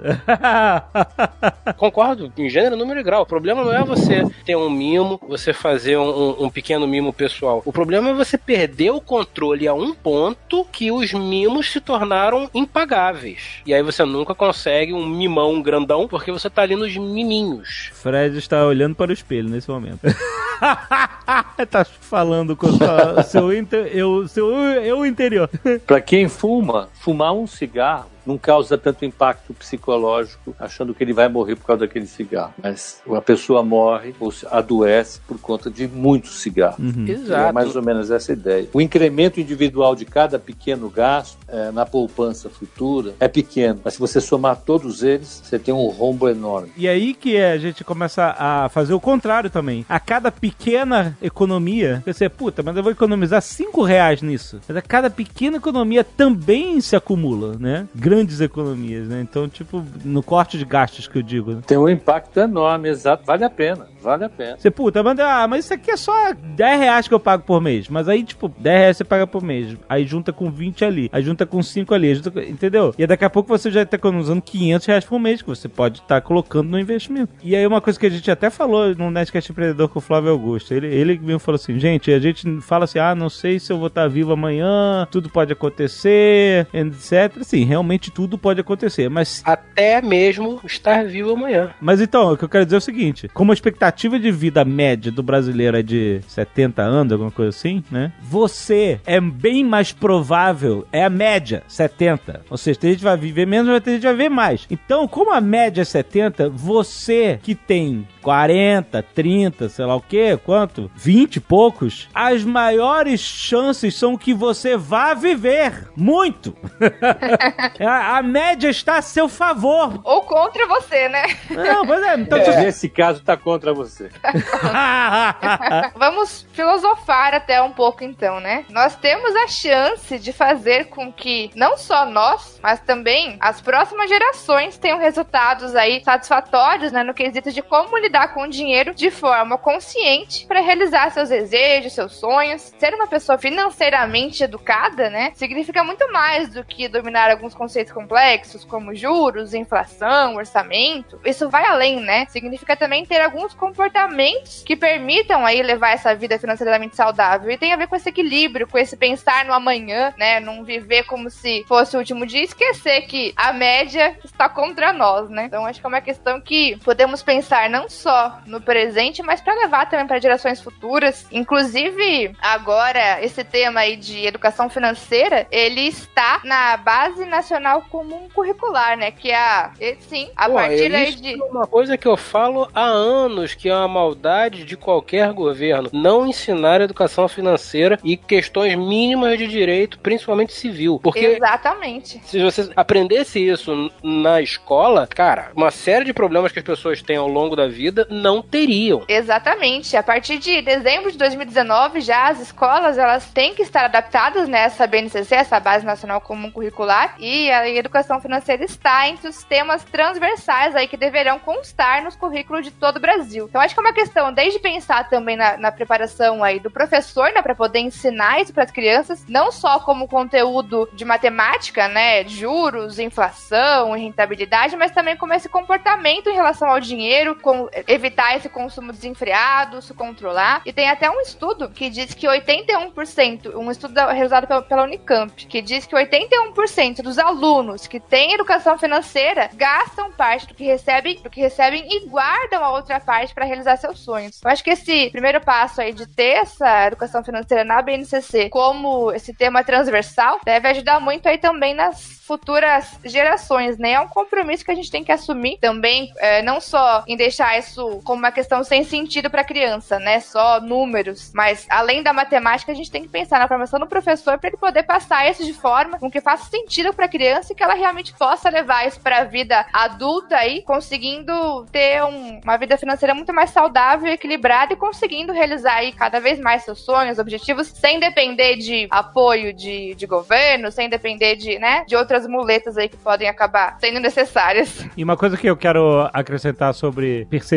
[1.78, 3.24] Concordo, em gênero, número e grau.
[3.24, 7.62] O problema não é você ter um mimo, você fazer um, um, pequeno mimo pessoal.
[7.66, 12.50] O problema é você perder o controle a um ponto que os mimos se tornaram
[12.54, 13.62] impagáveis.
[13.66, 17.92] E aí você nunca consegue um mimão grandão porque você tá ali nos miminhos.
[17.94, 20.00] Fred está olhando para o espelho nesse momento.
[21.70, 25.50] tá falando com o seu, inter, eu, seu eu interior.
[25.86, 31.28] Para quem fuma, fumar um cigarro não causa tanto impacto psicológico, achando que ele vai
[31.28, 32.54] morrer por causa daquele cigarro.
[32.62, 36.78] Mas a pessoa morre ou adoece por conta de muito cigarro.
[36.80, 37.06] Uhum.
[37.08, 37.50] Exato.
[37.50, 38.68] É mais ou menos essa ideia.
[38.74, 44.00] O incremento individual de cada pequeno gasto é, na poupança futura é pequeno, mas se
[44.00, 46.72] você somar todos eles, você tem um rombo enorme.
[46.78, 49.86] E aí que a gente começa a fazer o contrário também.
[49.88, 54.60] A cada pequena economia, você, puta, mas eu vou economizar 5 reais nisso.
[54.68, 57.88] Mas a cada pequena economia também se acumula, né?
[58.14, 59.22] Grandes economias, né?
[59.22, 61.54] Então, tipo, no corte de gastos que eu digo.
[61.54, 61.62] Né?
[61.66, 63.26] Tem um impacto enorme, exato.
[63.26, 64.58] Vale a pena, vale a pena.
[64.58, 67.62] Você, puta, manda, ah, mas isso aqui é só 10 reais que eu pago por
[67.62, 67.88] mês.
[67.88, 69.78] Mas aí, tipo, 10 reais você paga por mês.
[69.88, 71.10] Aí junta com 20 ali.
[71.12, 72.16] Aí junta com 5 ali.
[72.16, 72.94] Junta, entendeu?
[72.98, 76.00] E daqui a pouco você já está economizando 500 reais por mês que você pode
[76.00, 77.34] estar tá colocando no investimento.
[77.42, 80.32] E aí, uma coisa que a gente até falou no Nerdcast Empreendedor com o Flávio
[80.32, 80.74] Augusto.
[80.74, 83.78] Ele, ele mesmo falou assim: gente, a gente fala assim, ah, não sei se eu
[83.78, 87.44] vou estar tá vivo amanhã, tudo pode acontecer, etc.
[87.44, 89.42] Sim, realmente realmente tudo pode acontecer, mas.
[89.46, 91.74] Até mesmo estar vivo amanhã.
[91.80, 94.66] Mas então, o que eu quero dizer é o seguinte: como a expectativa de vida
[94.66, 98.12] média do brasileiro é de 70 anos, alguma coisa assim, né?
[98.22, 102.42] Você é bem mais provável, é a média, 70.
[102.50, 104.68] Ou seja, tem gente que vai viver menos, mas tem gente que vai viver mais.
[104.70, 110.38] Então, como a média é 70, você que tem 40, 30, sei lá o que,
[110.38, 110.90] quanto?
[110.96, 116.56] 20 e poucos, as maiores chances são que você vá viver muito.
[117.86, 120.00] a, a, média está a seu favor.
[120.04, 121.24] Ou contra você, né?
[121.50, 122.16] Não, pois é.
[122.16, 122.62] Então, é.
[122.64, 124.10] Nesse caso, está contra você.
[125.96, 128.66] Vamos filosofar até um pouco, então, né?
[128.70, 134.08] Nós temos a chance de fazer com que não só nós, mas também as próximas
[134.10, 137.04] gerações tenham resultados aí satisfatórios, né?
[137.04, 141.30] No quesito de como lidar lidar com o dinheiro de forma consciente para realizar seus
[141.30, 142.72] desejos, seus sonhos.
[142.78, 148.64] Ser uma pessoa financeiramente educada, né, significa muito mais do que dominar alguns conceitos complexos
[148.64, 151.20] como juros, inflação, orçamento.
[151.26, 152.28] Isso vai além, né?
[152.30, 157.74] Significa também ter alguns comportamentos que permitam aí levar essa vida financeiramente saudável e tem
[157.74, 161.64] a ver com esse equilíbrio, com esse pensar no amanhã, né, não viver como se
[161.68, 165.46] fosse o último dia, e esquecer que a média está contra nós, né?
[165.46, 168.03] Então acho que é uma questão que podemos pensar não só
[168.46, 171.26] no presente, mas para levar também para gerações futuras.
[171.32, 178.98] Inclusive, agora esse tema aí de educação financeira, ele está na Base Nacional Comum Curricular,
[178.98, 179.12] né?
[179.12, 182.86] Que é a, sim, a Pô, partir aí de uma coisa que eu falo há
[182.86, 185.90] anos, que é uma maldade de qualquer governo.
[185.92, 191.00] Não ensinar educação financeira e questões mínimas de direito, principalmente civil.
[191.02, 192.22] Porque Exatamente.
[192.26, 197.18] se você aprendesse isso na escola, cara, uma série de problemas que as pessoas têm
[197.18, 199.04] ao longo da vida não teriam.
[199.08, 199.96] Exatamente.
[199.96, 204.88] A partir de dezembro de 2019, já as escolas elas têm que estar adaptadas nessa
[204.88, 210.76] BNCC, essa Base Nacional Comum Curricular, e a educação financeira está entre os temas transversais
[210.76, 213.46] aí que deverão constar nos currículos de todo o Brasil.
[213.50, 217.32] Então acho que é uma questão desde pensar também na, na preparação aí do professor,
[217.34, 222.28] né, para poder ensinar isso para as crianças, não só como conteúdo de matemática, né,
[222.28, 228.50] juros, inflação, rentabilidade, mas também como esse comportamento em relação ao dinheiro, com evitar esse
[228.50, 230.62] consumo desenfreado, se controlar.
[230.66, 235.46] E tem até um estudo que diz que 81%, um estudo realizado pela, pela Unicamp,
[235.46, 241.22] que diz que 81% dos alunos que têm educação financeira gastam parte do que recebem,
[241.22, 244.42] do que recebem e guardam a outra parte para realizar seus sonhos.
[244.44, 249.12] Eu acho que esse primeiro passo aí de ter essa educação financeira na BNCC como
[249.12, 253.92] esse tema transversal deve ajudar muito aí também nas futuras gerações, né?
[253.92, 257.58] É um compromisso que a gente tem que assumir também, é, não só em deixar
[257.58, 257.73] isso
[258.04, 260.20] como uma questão sem sentido para criança, né?
[260.20, 264.38] Só números, mas além da matemática, a gente tem que pensar na formação do professor
[264.38, 267.56] para ele poder passar isso de forma com que faça sentido para a criança e
[267.56, 272.58] que ela realmente possa levar isso para a vida adulta aí, conseguindo ter um- uma
[272.58, 277.18] vida financeira muito mais saudável equilibrada e conseguindo realizar aí cada vez mais seus sonhos,
[277.20, 282.78] objetivos, sem depender de apoio de, de governo, sem depender de, né, de outras muletas
[282.78, 284.86] aí que podem acabar sendo necessárias.
[284.96, 287.53] E uma coisa que eu quero acrescentar sobre percepção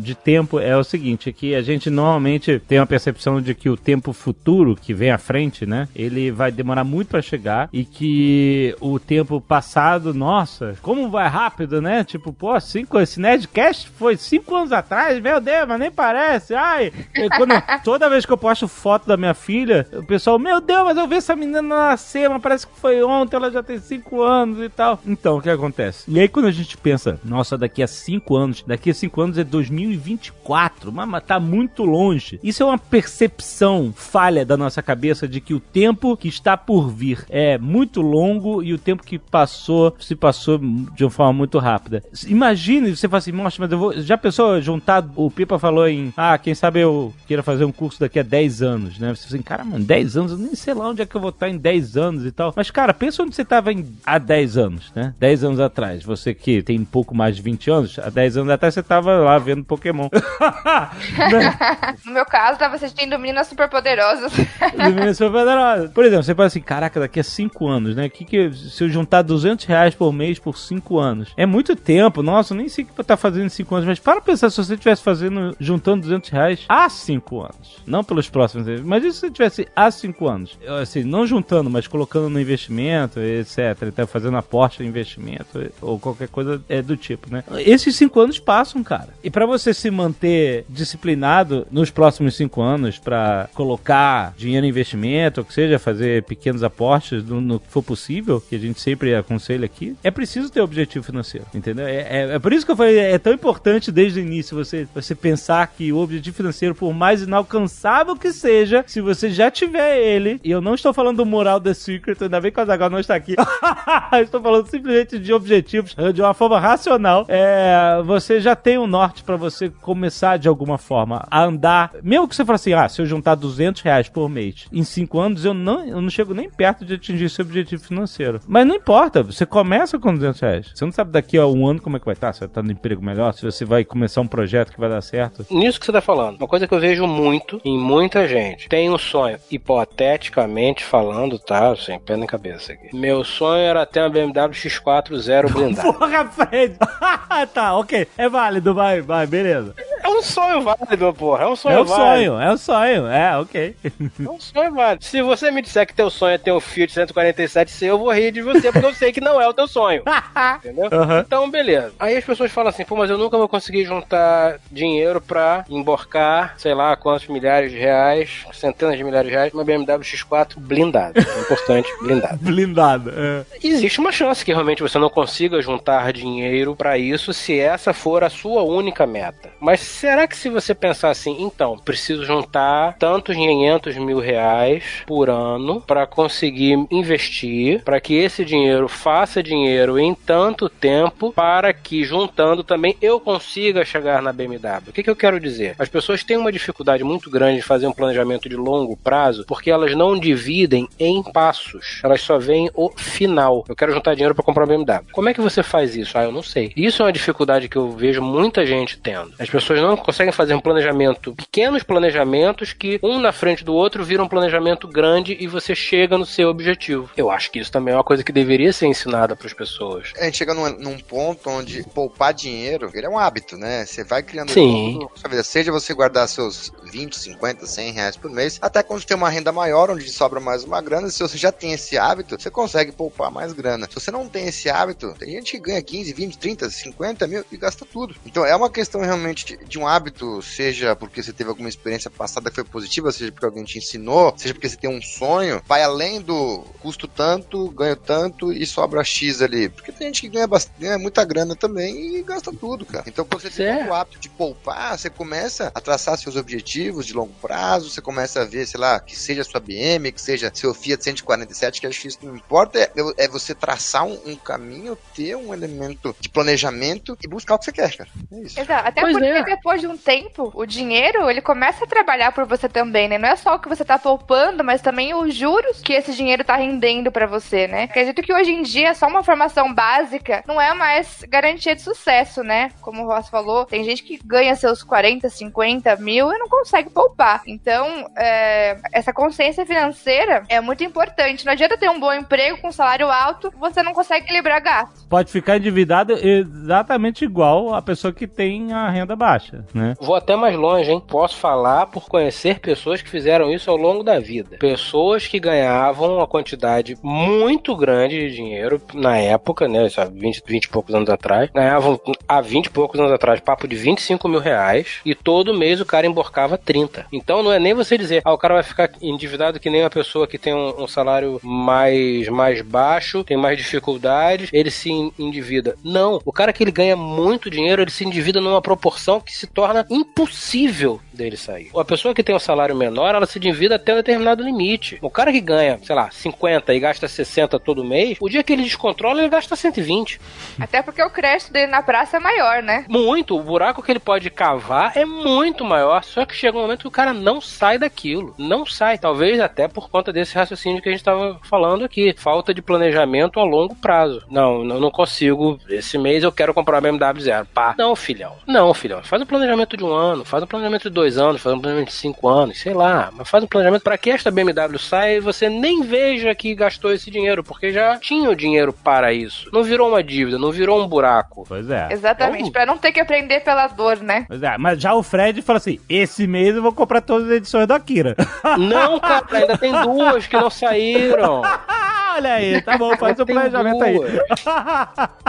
[0.00, 3.68] de tempo é o seguinte, é que a gente normalmente tem uma percepção de que
[3.68, 7.84] o tempo futuro que vem à frente, né, ele vai demorar muito pra chegar e
[7.84, 12.04] que o tempo passado, nossa, como vai rápido, né?
[12.04, 16.54] Tipo, pô, cinco, esse Nerdcast foi cinco anos atrás, meu Deus, mas nem parece.
[16.54, 16.92] Ai,
[17.36, 20.96] quando- toda vez que eu posto foto da minha filha, o pessoal, meu Deus, mas
[20.96, 24.60] eu vi essa menina nascer, mas parece que foi ontem, ela já tem cinco anos
[24.64, 25.00] e tal.
[25.06, 26.04] Então, o que acontece?
[26.10, 29.27] E aí, quando a gente pensa, nossa, daqui a cinco anos, daqui a cinco anos
[29.36, 32.38] é 2024, mas, tá muito longe.
[32.42, 36.88] Isso é uma percepção falha da nossa cabeça de que o tempo que está por
[36.88, 40.58] vir é muito longo e o tempo que passou se passou
[40.94, 42.02] de uma forma muito rápida.
[42.26, 44.00] Imagine, você fala assim, nossa, mas eu vou.
[44.00, 45.06] Já pensou juntar?
[45.16, 48.62] O Pipa falou em, ah, quem sabe eu queira fazer um curso daqui a 10
[48.62, 49.14] anos, né?
[49.14, 51.20] Você fala assim, cara, mano, 10 anos, eu nem sei lá onde é que eu
[51.20, 52.52] vou estar em 10 anos e tal.
[52.56, 53.70] Mas, cara, pensa onde você estava
[54.06, 55.14] há 10 anos, né?
[55.18, 56.04] 10 anos atrás.
[56.04, 59.17] Você que tem um pouco mais de 20 anos, há 10 anos atrás você tava
[59.24, 60.08] lá vendo Pokémon.
[60.10, 61.58] Né?
[62.04, 64.32] No meu caso, tava assistindo Meninas Superpoderosas.
[64.32, 65.90] Os meninos são poderosos.
[65.90, 68.08] Por exemplo, você fala assim, caraca, daqui a 5 anos, né?
[68.08, 71.32] Que que, se eu juntar 200 reais por mês por 5 anos?
[71.36, 73.98] É muito tempo, nossa, eu nem sei o que tá fazendo em 5 anos, mas
[73.98, 78.66] para pensar, se você estivesse fazendo, juntando 200 reais há 5 anos, não pelos próximos
[78.66, 80.58] anos, mas e se você tivesse há 5 anos?
[80.62, 85.98] Eu, Assim, não juntando, mas colocando no investimento, etc, tá fazendo aporte em investimento, ou
[85.98, 87.44] qualquer coisa é do tipo, né?
[87.58, 89.07] Esses 5 anos passam, cara.
[89.22, 95.40] E para você se manter disciplinado nos próximos 5 anos para colocar dinheiro em investimento,
[95.40, 99.14] ou que seja, fazer pequenos aportes no, no que for possível, que a gente sempre
[99.14, 101.86] aconselha aqui, é preciso ter objetivo financeiro, entendeu?
[101.86, 104.86] É, é, é por isso que eu falei, é tão importante desde o início você,
[104.94, 109.98] você pensar que o objetivo financeiro, por mais inalcançável que seja, se você já tiver
[109.98, 112.90] ele, e eu não estou falando do moral The Secret, ainda bem que o Azaghal
[112.90, 113.34] não está aqui,
[114.22, 119.22] estou falando simplesmente de objetivos de uma forma racional, é, você já tem um norte
[119.22, 123.00] para você começar de alguma forma a andar, mesmo que você fale assim, ah, se
[123.00, 126.50] eu juntar 200 reais por mês em 5 anos, eu não, eu não chego nem
[126.50, 128.40] perto de atingir esse objetivo financeiro.
[128.46, 130.70] Mas não importa, você começa com 200 reais.
[130.74, 132.62] Você não sabe daqui a um ano como é que vai estar, se vai estar
[132.62, 135.46] no emprego melhor, se você vai começar um projeto que vai dar certo.
[135.48, 138.90] Nisso que você tá falando, uma coisa que eu vejo muito em muita gente, tem
[138.90, 141.76] um sonho, hipoteticamente falando, tá?
[141.76, 142.94] Sem pé na cabeça aqui.
[142.96, 145.92] Meu sonho era ter uma BMW X4 zero blindada.
[145.94, 146.76] Porra, Fred!
[147.54, 148.08] tá, ok.
[148.16, 149.74] É válido, vai, vai, beleza.
[150.02, 151.44] É um sonho válido, porra.
[151.44, 152.30] É um sonho É um válido.
[152.30, 153.06] sonho, é um sonho.
[153.08, 153.76] É, ok.
[153.84, 155.04] É um sonho válido.
[155.04, 158.32] Se você me disser que teu sonho é ter um Fiat 147C, eu vou rir
[158.32, 160.02] de você, porque eu sei que não é o teu sonho.
[160.64, 160.88] Entendeu?
[160.92, 161.24] Aham.
[161.26, 161.92] Então, beleza.
[161.98, 166.54] Aí as pessoas falam assim, pô, mas eu nunca vou conseguir juntar dinheiro pra emborcar,
[166.58, 171.20] sei lá, quantos milhares de reais, centenas de milhares de reais, uma BMW X4 blindada.
[171.20, 172.38] É importante, blindada.
[172.40, 173.12] Blindado.
[173.14, 173.44] É.
[173.62, 178.22] Existe uma chance que realmente você não consiga juntar dinheiro pra isso se essa for
[178.24, 179.50] a sua única meta.
[179.60, 185.30] Mas será que se você pensar assim, então, preciso juntar tantos 500 mil reais por
[185.30, 192.04] ano pra conseguir investir, pra que esse dinheiro faça dinheiro em tanto tempo, para que
[192.04, 194.88] juntando também eu consiga chegar na BMW?
[194.88, 195.74] O que, que eu quero dizer?
[195.78, 199.70] As pessoas têm uma dificuldade muito grande de fazer um planejamento de longo prazo porque
[199.70, 202.00] elas não dividem em passos.
[202.02, 203.64] Elas só veem o final.
[203.68, 205.04] Eu quero juntar dinheiro para comprar uma BMW.
[205.12, 206.16] Como é que você faz isso?
[206.16, 206.72] Ah, eu não sei.
[206.76, 209.34] Isso é uma dificuldade que eu vejo muita gente tendo.
[209.38, 214.04] As pessoas não conseguem fazer um planejamento, pequenos planejamentos que um na frente do outro
[214.04, 217.10] vira um planejamento grande e você chega no seu objetivo.
[217.16, 220.12] Eu acho que isso também é uma coisa que deveria ser ensinada para as pessoas.
[220.18, 223.84] A gente chega num, num ponto onde poupar dinheiro ele é um hábito, né?
[223.84, 225.06] Você vai criando Sim.
[225.14, 225.42] sua vida.
[225.42, 229.30] Seja você guardar seus 20, 50, 100 reais por mês, até quando você tem uma
[229.30, 231.08] renda maior, onde sobra mais uma grana.
[231.10, 233.86] Se você já tem esse hábito, você consegue poupar mais grana.
[233.88, 237.44] Se você não tem esse hábito, tem gente que ganha 15, 20, 30, 50 mil
[237.50, 238.14] e gasta tudo.
[238.26, 242.10] Então é uma questão realmente de- de um hábito, seja porque você teve alguma experiência
[242.10, 245.60] passada que foi positiva, seja porque alguém te ensinou, seja porque você tem um sonho,
[245.66, 249.68] vai além do custo tanto, ganho tanto e sobra X ali.
[249.68, 253.04] Porque tem gente que ganha, bast- ganha muita grana também e gasta tudo, cara.
[253.06, 257.12] Então, quando você tem o hábito de poupar, você começa a traçar seus objetivos de
[257.14, 260.72] longo prazo, você começa a ver, sei lá, que seja sua BM, que seja seu
[260.74, 264.96] Fiat 147, que acho que isso não importa, é, é você traçar um, um caminho,
[265.14, 268.10] ter um elemento de planejamento e buscar o que você quer, cara.
[268.38, 268.60] É isso.
[268.60, 268.88] Exato.
[268.88, 269.42] Até Pois porque é.
[269.42, 273.18] depois de um tempo, o dinheiro, ele começa a trabalhar por você também, né?
[273.18, 276.44] Não é só o que você tá poupando, mas também os juros que esse dinheiro
[276.44, 277.84] tá rendendo pra você, né?
[277.84, 282.42] Acredito que hoje em dia só uma formação básica não é mais garantia de sucesso,
[282.42, 282.70] né?
[282.80, 286.90] Como o Ross falou, tem gente que ganha seus 40, 50 mil e não consegue
[286.90, 287.42] poupar.
[287.46, 291.44] Então, é, essa consciência financeira é muito importante.
[291.44, 295.04] Não adianta ter um bom emprego com salário alto, você não consegue equilibrar gastos.
[295.04, 299.94] Pode ficar endividado exatamente igual a pessoa que tem a renda baixa, né?
[300.00, 301.02] Vou até mais longe, hein?
[301.06, 304.56] Posso falar por conhecer pessoas que fizeram isso ao longo da vida.
[304.58, 309.88] Pessoas que ganhavam uma quantidade muito grande de dinheiro na época, né?
[309.88, 311.50] Já 20, 20 e poucos anos atrás.
[311.54, 315.80] Ganhavam há 20 e poucos anos atrás papo de 25 mil reais e todo mês
[315.80, 317.06] o cara emborcava 30.
[317.12, 319.90] Então não é nem você dizer, ah, o cara vai ficar endividado que nem uma
[319.90, 325.12] pessoa que tem um, um salário mais, mais baixo, tem mais dificuldades, ele se en-
[325.18, 325.76] endivida.
[325.84, 329.46] Não, o cara que ele ganha muito dinheiro, ele se endivida numa proporção que se
[329.46, 331.70] torna impossível dele sair.
[331.76, 334.98] A pessoa que tem um salário menor, ela se endivida até um determinado limite.
[335.02, 338.52] O cara que ganha, sei lá, 50 e gasta 60 todo mês, o dia que
[338.52, 340.20] ele descontrola, ele gasta 120.
[340.60, 342.84] Até porque o crédito dele na praça é maior, né?
[342.88, 343.36] Muito.
[343.36, 346.02] O buraco que ele pode cavar é muito maior.
[346.04, 348.34] Só que chega um momento que o cara não sai daquilo.
[348.38, 348.98] Não sai.
[348.98, 352.14] Talvez até por conta desse raciocínio que a gente estava falando aqui.
[352.16, 354.24] Falta de planejamento a longo prazo.
[354.30, 355.58] Não, não, não consigo.
[355.68, 357.46] Esse mês eu quero comprar uma BMW zero.
[357.52, 357.74] Pá.
[357.78, 358.36] Não, filhão.
[358.46, 359.02] Não, filhão.
[359.02, 360.24] Faz um planejamento de um ano.
[360.24, 361.42] Faz um planejamento de dois anos.
[361.42, 362.58] Faz um planejamento de cinco anos.
[362.58, 363.10] Sei lá.
[363.12, 366.90] Mas faz um planejamento para que esta BMW saia e você nem veja que gastou
[366.92, 367.44] esse dinheiro.
[367.44, 369.50] Porque já tinha o dinheiro para isso.
[369.52, 370.38] Não virou uma dívida.
[370.38, 371.44] Não virou um buraco.
[371.46, 371.88] Pois é.
[371.90, 374.24] Exatamente, Então- pra não ter que aprender pela dor, né?
[374.26, 377.34] Pois é, mas já o Fred falou assim: esse mês eu vou comprar todas as
[377.36, 378.16] edições do Akira.
[378.58, 381.42] Não, cara, ainda tem duas que não saíram.
[382.14, 383.98] Olha aí, tá bom, faz o planejamento aí.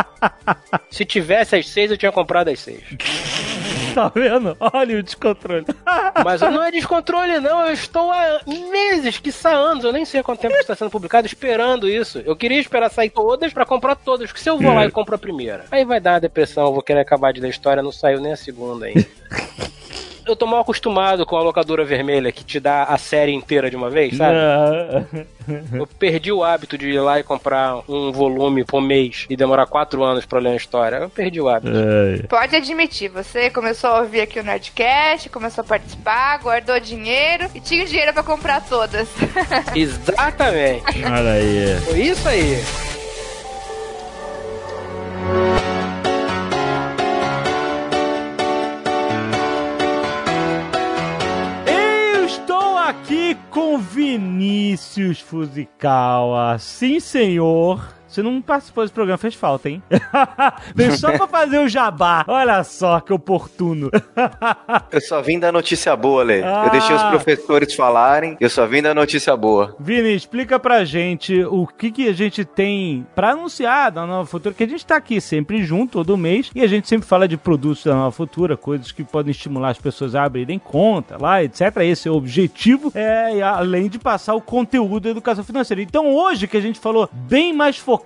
[0.89, 2.83] Se tivesse as seis, eu tinha comprado as seis.
[3.93, 4.55] tá vendo?
[4.59, 5.65] Olha o descontrole.
[6.23, 7.65] Mas não é descontrole, não.
[7.65, 10.91] Eu estou há meses, que anos, eu nem sei há quanto tempo que está sendo
[10.91, 12.19] publicado, esperando isso.
[12.19, 14.27] Eu queria esperar sair todas pra comprar todas.
[14.27, 16.73] Porque se eu vou lá e compro a primeira, aí vai dar uma depressão, eu
[16.73, 19.05] vou querer acabar de ler a história, não saiu nem a segunda ainda.
[20.29, 23.75] Eu tô mal acostumado com a locadora vermelha que te dá a série inteira de
[23.75, 24.37] uma vez, sabe?
[25.73, 29.65] Eu perdi o hábito de ir lá e comprar um volume por mês e demorar
[29.65, 30.97] quatro anos pra ler a história.
[30.97, 31.75] Eu perdi o hábito.
[31.75, 32.27] Ai.
[32.27, 37.59] Pode admitir, você começou a ouvir aqui o Nerdcast, começou a participar, guardou dinheiro e
[37.59, 39.07] tinha dinheiro pra comprar todas.
[39.73, 41.03] Exatamente.
[41.05, 41.75] Olha aí.
[41.85, 42.63] Foi isso aí.
[52.89, 56.57] Aqui com Vinícius Fuzikawa.
[56.57, 57.98] Sim, senhor.
[58.09, 59.83] Você não participou desse programa, fez falta, hein?
[60.73, 62.25] Veio só pra fazer o jabá.
[62.27, 63.91] Olha só que oportuno.
[64.91, 66.41] Eu só vim dar notícia boa, Lê.
[66.41, 66.63] Ah.
[66.65, 69.75] Eu deixei os professores falarem, eu só vim dar notícia boa.
[69.79, 74.55] Vini, explica pra gente o que, que a gente tem pra anunciar da Nova Futura,
[74.55, 77.37] que a gente tá aqui sempre junto, todo mês, e a gente sempre fala de
[77.37, 81.61] produtos da Nova Futura, coisas que podem estimular as pessoas a abrirem conta lá, etc.
[81.81, 85.81] Esse é o objetivo, é, além de passar o conteúdo da educação financeira.
[85.81, 87.98] Então hoje que a gente falou bem mais focado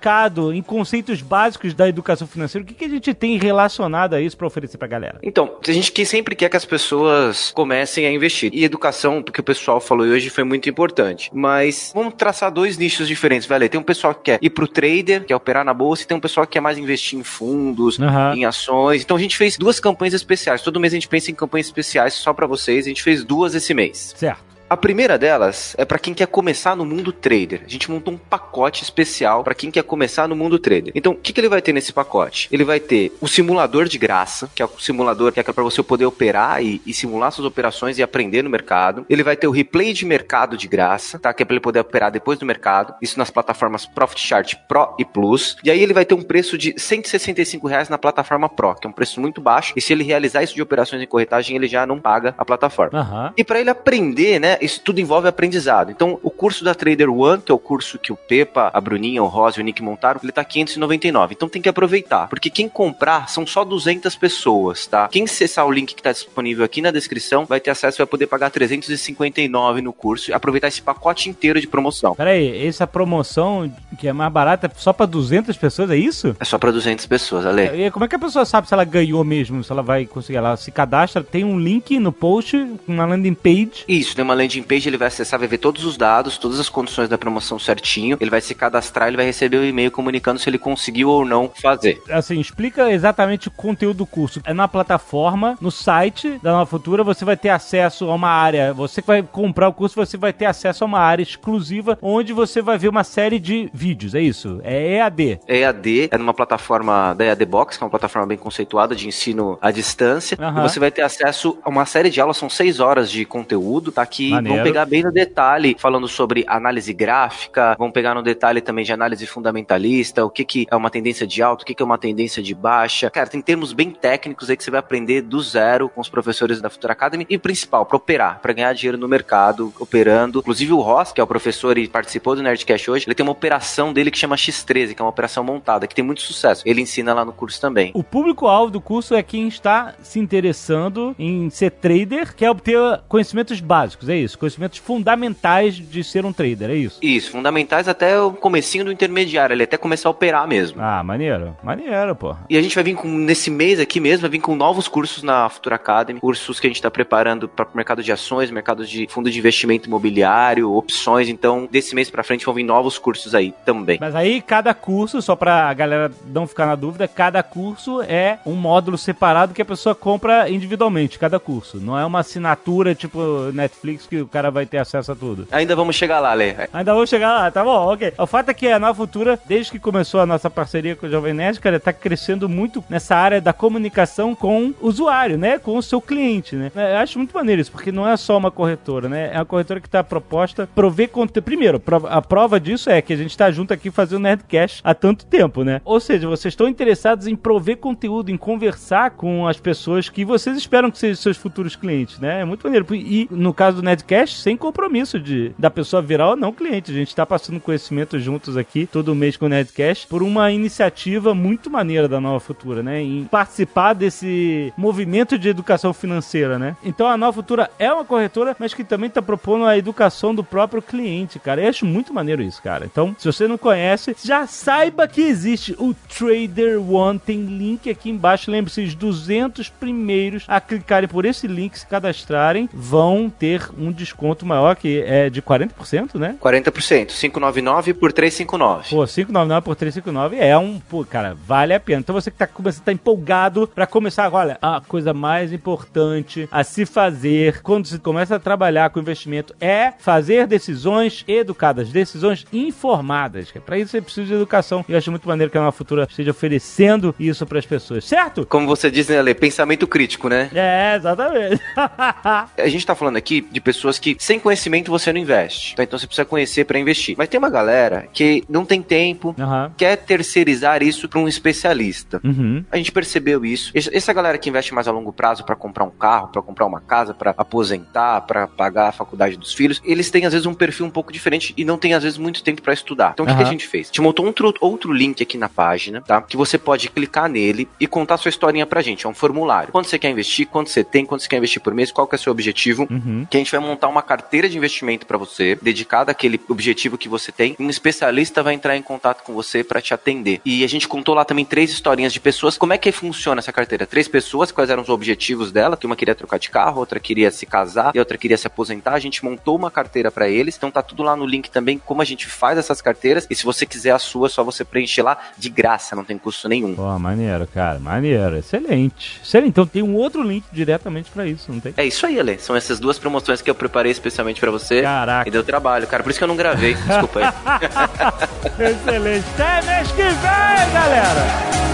[0.52, 4.36] em conceitos básicos da educação financeira, o que, que a gente tem relacionado a isso
[4.36, 5.18] pra oferecer pra galera?
[5.22, 8.50] Então, a gente que sempre quer que as pessoas comecem a investir.
[8.52, 11.30] E educação, porque o pessoal falou hoje, foi muito importante.
[11.32, 13.68] Mas vamos traçar dois nichos diferentes, velho.
[13.68, 16.20] Tem um pessoal que quer ir pro trader, quer operar na bolsa, e tem um
[16.20, 18.34] pessoal que quer mais investir em fundos, Aham.
[18.36, 19.02] em ações.
[19.02, 20.62] Então a gente fez duas campanhas especiais.
[20.62, 22.86] Todo mês a gente pensa em campanhas especiais só pra vocês.
[22.86, 24.14] A gente fez duas esse mês.
[24.16, 24.53] Certo.
[24.74, 27.62] A primeira delas é pra quem quer começar no mundo trader.
[27.64, 30.90] A gente montou um pacote especial pra quem quer começar no mundo trader.
[30.96, 32.48] Então, o que, que ele vai ter nesse pacote?
[32.50, 35.80] Ele vai ter o simulador de graça, que é o simulador que é pra você
[35.80, 39.06] poder operar e, e simular suas operações e aprender no mercado.
[39.08, 41.32] Ele vai ter o replay de mercado de graça, tá?
[41.32, 42.96] Que é pra ele poder operar depois do mercado.
[43.00, 45.56] Isso nas plataformas Profit Chart Pro e Plus.
[45.62, 48.90] E aí ele vai ter um preço de 165 reais na plataforma Pro, que é
[48.90, 49.72] um preço muito baixo.
[49.76, 52.98] E se ele realizar isso de operações em corretagem, ele já não paga a plataforma.
[52.98, 53.32] Aham.
[53.36, 54.58] E para ele aprender, né?
[54.64, 55.90] Isso tudo envolve aprendizado.
[55.90, 59.22] Então, o curso da Trader One, que é o curso que o Pepa, a Bruninha,
[59.22, 61.34] o Rosa e o Nick montaram, ele tá 599.
[61.34, 65.08] Então tem que aproveitar, porque quem comprar são só 200 pessoas, tá?
[65.08, 68.26] Quem acessar o link que tá disponível aqui na descrição vai ter acesso, vai poder
[68.26, 72.14] pagar 359 no curso e aproveitar esse pacote inteiro de promoção.
[72.14, 76.36] Peraí, essa promoção que é mais barata é só pra 200 pessoas, é isso?
[76.40, 77.86] É só para 200 pessoas, Ale.
[77.86, 80.38] E como é que a pessoa sabe se ela ganhou mesmo, se ela vai conseguir?
[80.38, 82.56] Ela se cadastra, tem um link no post,
[82.86, 83.84] uma landing page.
[83.88, 86.68] Isso, tem uma landing page, ele vai acessar, vai ver todos os dados, todas as
[86.68, 90.48] condições da promoção certinho, ele vai se cadastrar, ele vai receber o e-mail comunicando se
[90.48, 92.02] ele conseguiu ou não fazer.
[92.10, 94.40] Assim, explica exatamente o conteúdo do curso.
[94.44, 98.72] É na plataforma, no site da Nova Futura, você vai ter acesso a uma área.
[98.72, 102.32] Você que vai comprar o curso, você vai ter acesso a uma área exclusiva onde
[102.32, 104.14] você vai ver uma série de vídeos.
[104.14, 104.60] É isso?
[104.62, 105.40] É EAD.
[105.46, 109.58] EAD é numa plataforma da EAD Box, que é uma plataforma bem conceituada de ensino
[109.60, 110.36] à distância.
[110.40, 113.92] E você vai ter acesso a uma série de aulas, são seis horas de conteúdo,
[113.92, 114.04] tá?
[114.04, 114.56] Que Maneiro.
[114.56, 118.92] vão pegar bem no detalhe, falando sobre análise gráfica, vão pegar no detalhe também de
[118.92, 121.98] análise fundamentalista, o que, que é uma tendência de alta, o que, que é uma
[121.98, 123.10] tendência de baixa.
[123.10, 126.60] Cara, tem termos bem técnicos aí que você vai aprender do zero com os professores
[126.60, 127.26] da Futura Academy.
[127.28, 130.40] E principal, pra operar, pra ganhar dinheiro no mercado, operando.
[130.40, 133.32] Inclusive o Ross, que é o professor e participou do Nerdcast hoje, ele tem uma
[133.32, 136.62] operação dele que chama X13, que é uma operação montada, que tem muito sucesso.
[136.66, 137.90] Ele ensina lá no curso também.
[137.94, 142.78] O público-alvo do curso é quem está se interessando em ser trader, quer obter
[143.08, 144.23] conhecimentos básicos, é isso?
[144.34, 146.98] Conhecimentos fundamentais de ser um trader, é isso?
[147.02, 150.80] Isso, fundamentais até o comecinho do intermediário, ele até começar a operar mesmo.
[150.80, 151.56] Ah, maneiro.
[151.62, 152.36] Maneiro, pô.
[152.48, 155.22] E a gente vai vir com, nesse mês aqui mesmo, vai vir com novos cursos
[155.22, 158.86] na Futura Academy, cursos que a gente está preparando para o mercado de ações, mercado
[158.86, 161.28] de fundo de investimento imobiliário, opções.
[161.28, 163.98] Então, desse mês para frente vão vir novos cursos aí também.
[164.00, 168.54] Mas aí cada curso, só pra galera não ficar na dúvida, cada curso é um
[168.54, 171.80] módulo separado que a pessoa compra individualmente, cada curso.
[171.80, 175.48] Não é uma assinatura tipo Netflix que o cara vai ter acesso a tudo.
[175.50, 176.54] Ainda vamos chegar lá, Lê.
[176.72, 178.12] Ainda vou chegar lá, tá bom, ok.
[178.18, 181.10] O fato é que a Nova Futura, desde que começou a nossa parceria com o
[181.10, 185.58] Jovem Nerd, cara, tá crescendo muito nessa área da comunicação com o usuário, né?
[185.58, 186.70] Com o seu cliente, né?
[186.74, 189.30] Eu acho muito maneiro isso, porque não é só uma corretora, né?
[189.32, 191.44] É uma corretora que tá proposta prover conteúdo.
[191.44, 195.26] Primeiro, a prova disso é que a gente tá junto aqui fazendo Nerdcast há tanto
[195.26, 195.80] tempo, né?
[195.84, 200.56] Ou seja, vocês estão interessados em prover conteúdo, em conversar com as pessoas que vocês
[200.56, 202.40] esperam que sejam seus futuros clientes, né?
[202.40, 202.86] É muito maneiro.
[202.94, 206.90] E no caso do Nerdcast, sem compromisso de da pessoa virar ou não cliente.
[206.90, 211.34] A gente tá passando conhecimento juntos aqui todo mês com o Nerdcast por uma iniciativa
[211.34, 213.00] muito maneira da Nova Futura, né?
[213.00, 216.76] Em participar desse movimento de educação financeira, né?
[216.84, 220.44] Então a Nova Futura é uma corretora, mas que também tá propondo a educação do
[220.44, 221.62] próprio cliente, cara.
[221.62, 222.84] Eu acho muito maneiro isso, cara.
[222.84, 227.18] Então, se você não conhece, já saiba que existe o Trader One.
[227.18, 228.50] Tem link aqui embaixo.
[228.50, 234.44] Lembre-se, os 200 primeiros a clicarem por esse link, se cadastrarem, vão ter um desconto
[234.46, 236.36] maior, que é de 40%, né?
[236.40, 238.90] 40%, 599 por 359.
[238.90, 242.00] Pô, 599 por 359 é um, pô, cara, vale a pena.
[242.00, 246.48] Então você que tá começando, tá empolgado pra começar agora, olha, a coisa mais importante
[246.50, 252.46] a se fazer quando se começa a trabalhar com investimento é fazer decisões educadas, decisões
[252.52, 253.50] informadas.
[253.50, 254.84] Que Pra isso você precisa de educação.
[254.88, 258.46] E eu acho muito maneiro que a Nova Futura esteja oferecendo isso pras pessoas, certo?
[258.46, 259.34] Como você diz, né, Lê?
[259.34, 260.50] Pensamento crítico, né?
[260.54, 261.60] É, exatamente.
[261.76, 265.76] A gente tá falando aqui de pessoas pessoas que sem conhecimento você não investe.
[265.76, 265.82] Tá?
[265.82, 267.14] Então você precisa conhecer para investir.
[267.18, 269.72] Mas tem uma galera que não tem tempo, Aham.
[269.76, 272.20] quer terceirizar isso para um especialista.
[272.24, 272.64] Uhum.
[272.70, 273.72] A gente percebeu isso.
[273.74, 276.80] Essa galera que investe mais a longo prazo para comprar um carro, para comprar uma
[276.80, 280.86] casa, para aposentar, para pagar a faculdade dos filhos, eles têm às vezes um perfil
[280.86, 283.12] um pouco diferente e não tem às vezes muito tempo para estudar.
[283.12, 283.86] Então o que, que a gente fez?
[283.86, 286.22] A gente montou outro, outro link aqui na página, tá?
[286.22, 289.06] Que você pode clicar nele e contar sua historinha pra gente.
[289.06, 289.72] É um formulário.
[289.72, 292.14] Quanto você quer investir, quanto você tem, quanto você quer investir por mês, qual que
[292.14, 292.86] é o seu objetivo.
[292.90, 293.26] Uhum.
[293.28, 297.08] Que a gente vai montar uma carteira de investimento para você, dedicada àquele objetivo que
[297.08, 297.56] você tem.
[297.58, 300.40] Um especialista vai entrar em contato com você para te atender.
[300.44, 302.56] E a gente contou lá também três historinhas de pessoas.
[302.56, 303.86] Como é que funciona essa carteira?
[303.86, 305.76] Três pessoas, quais eram os objetivos dela?
[305.76, 308.94] Que uma queria trocar de carro, outra queria se casar e outra queria se aposentar.
[308.94, 310.56] A gente montou uma carteira para eles.
[310.56, 313.26] Então tá tudo lá no link também como a gente faz essas carteiras.
[313.30, 316.18] E se você quiser a sua, é só você preencher lá de graça, não tem
[316.18, 316.74] custo nenhum.
[316.74, 318.36] Pô, maneiro, cara, maneiro.
[318.36, 319.20] Excelente.
[319.22, 319.48] Excelente.
[319.48, 321.74] Então tem um outro link diretamente pra isso, não tem?
[321.76, 322.38] É isso aí, Ale.
[322.38, 324.82] São essas duas promoções que eu preparei especialmente para você.
[324.82, 325.28] Caraca.
[325.28, 326.02] E deu trabalho, cara.
[326.02, 326.74] Por isso que eu não gravei.
[326.86, 328.70] Desculpa aí.
[328.70, 329.24] Excelente.
[329.34, 331.64] Até mês que vem, galera!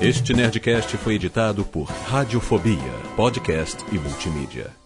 [0.00, 4.83] Este Nerdcast foi editado por Radiofobia, podcast e multimídia.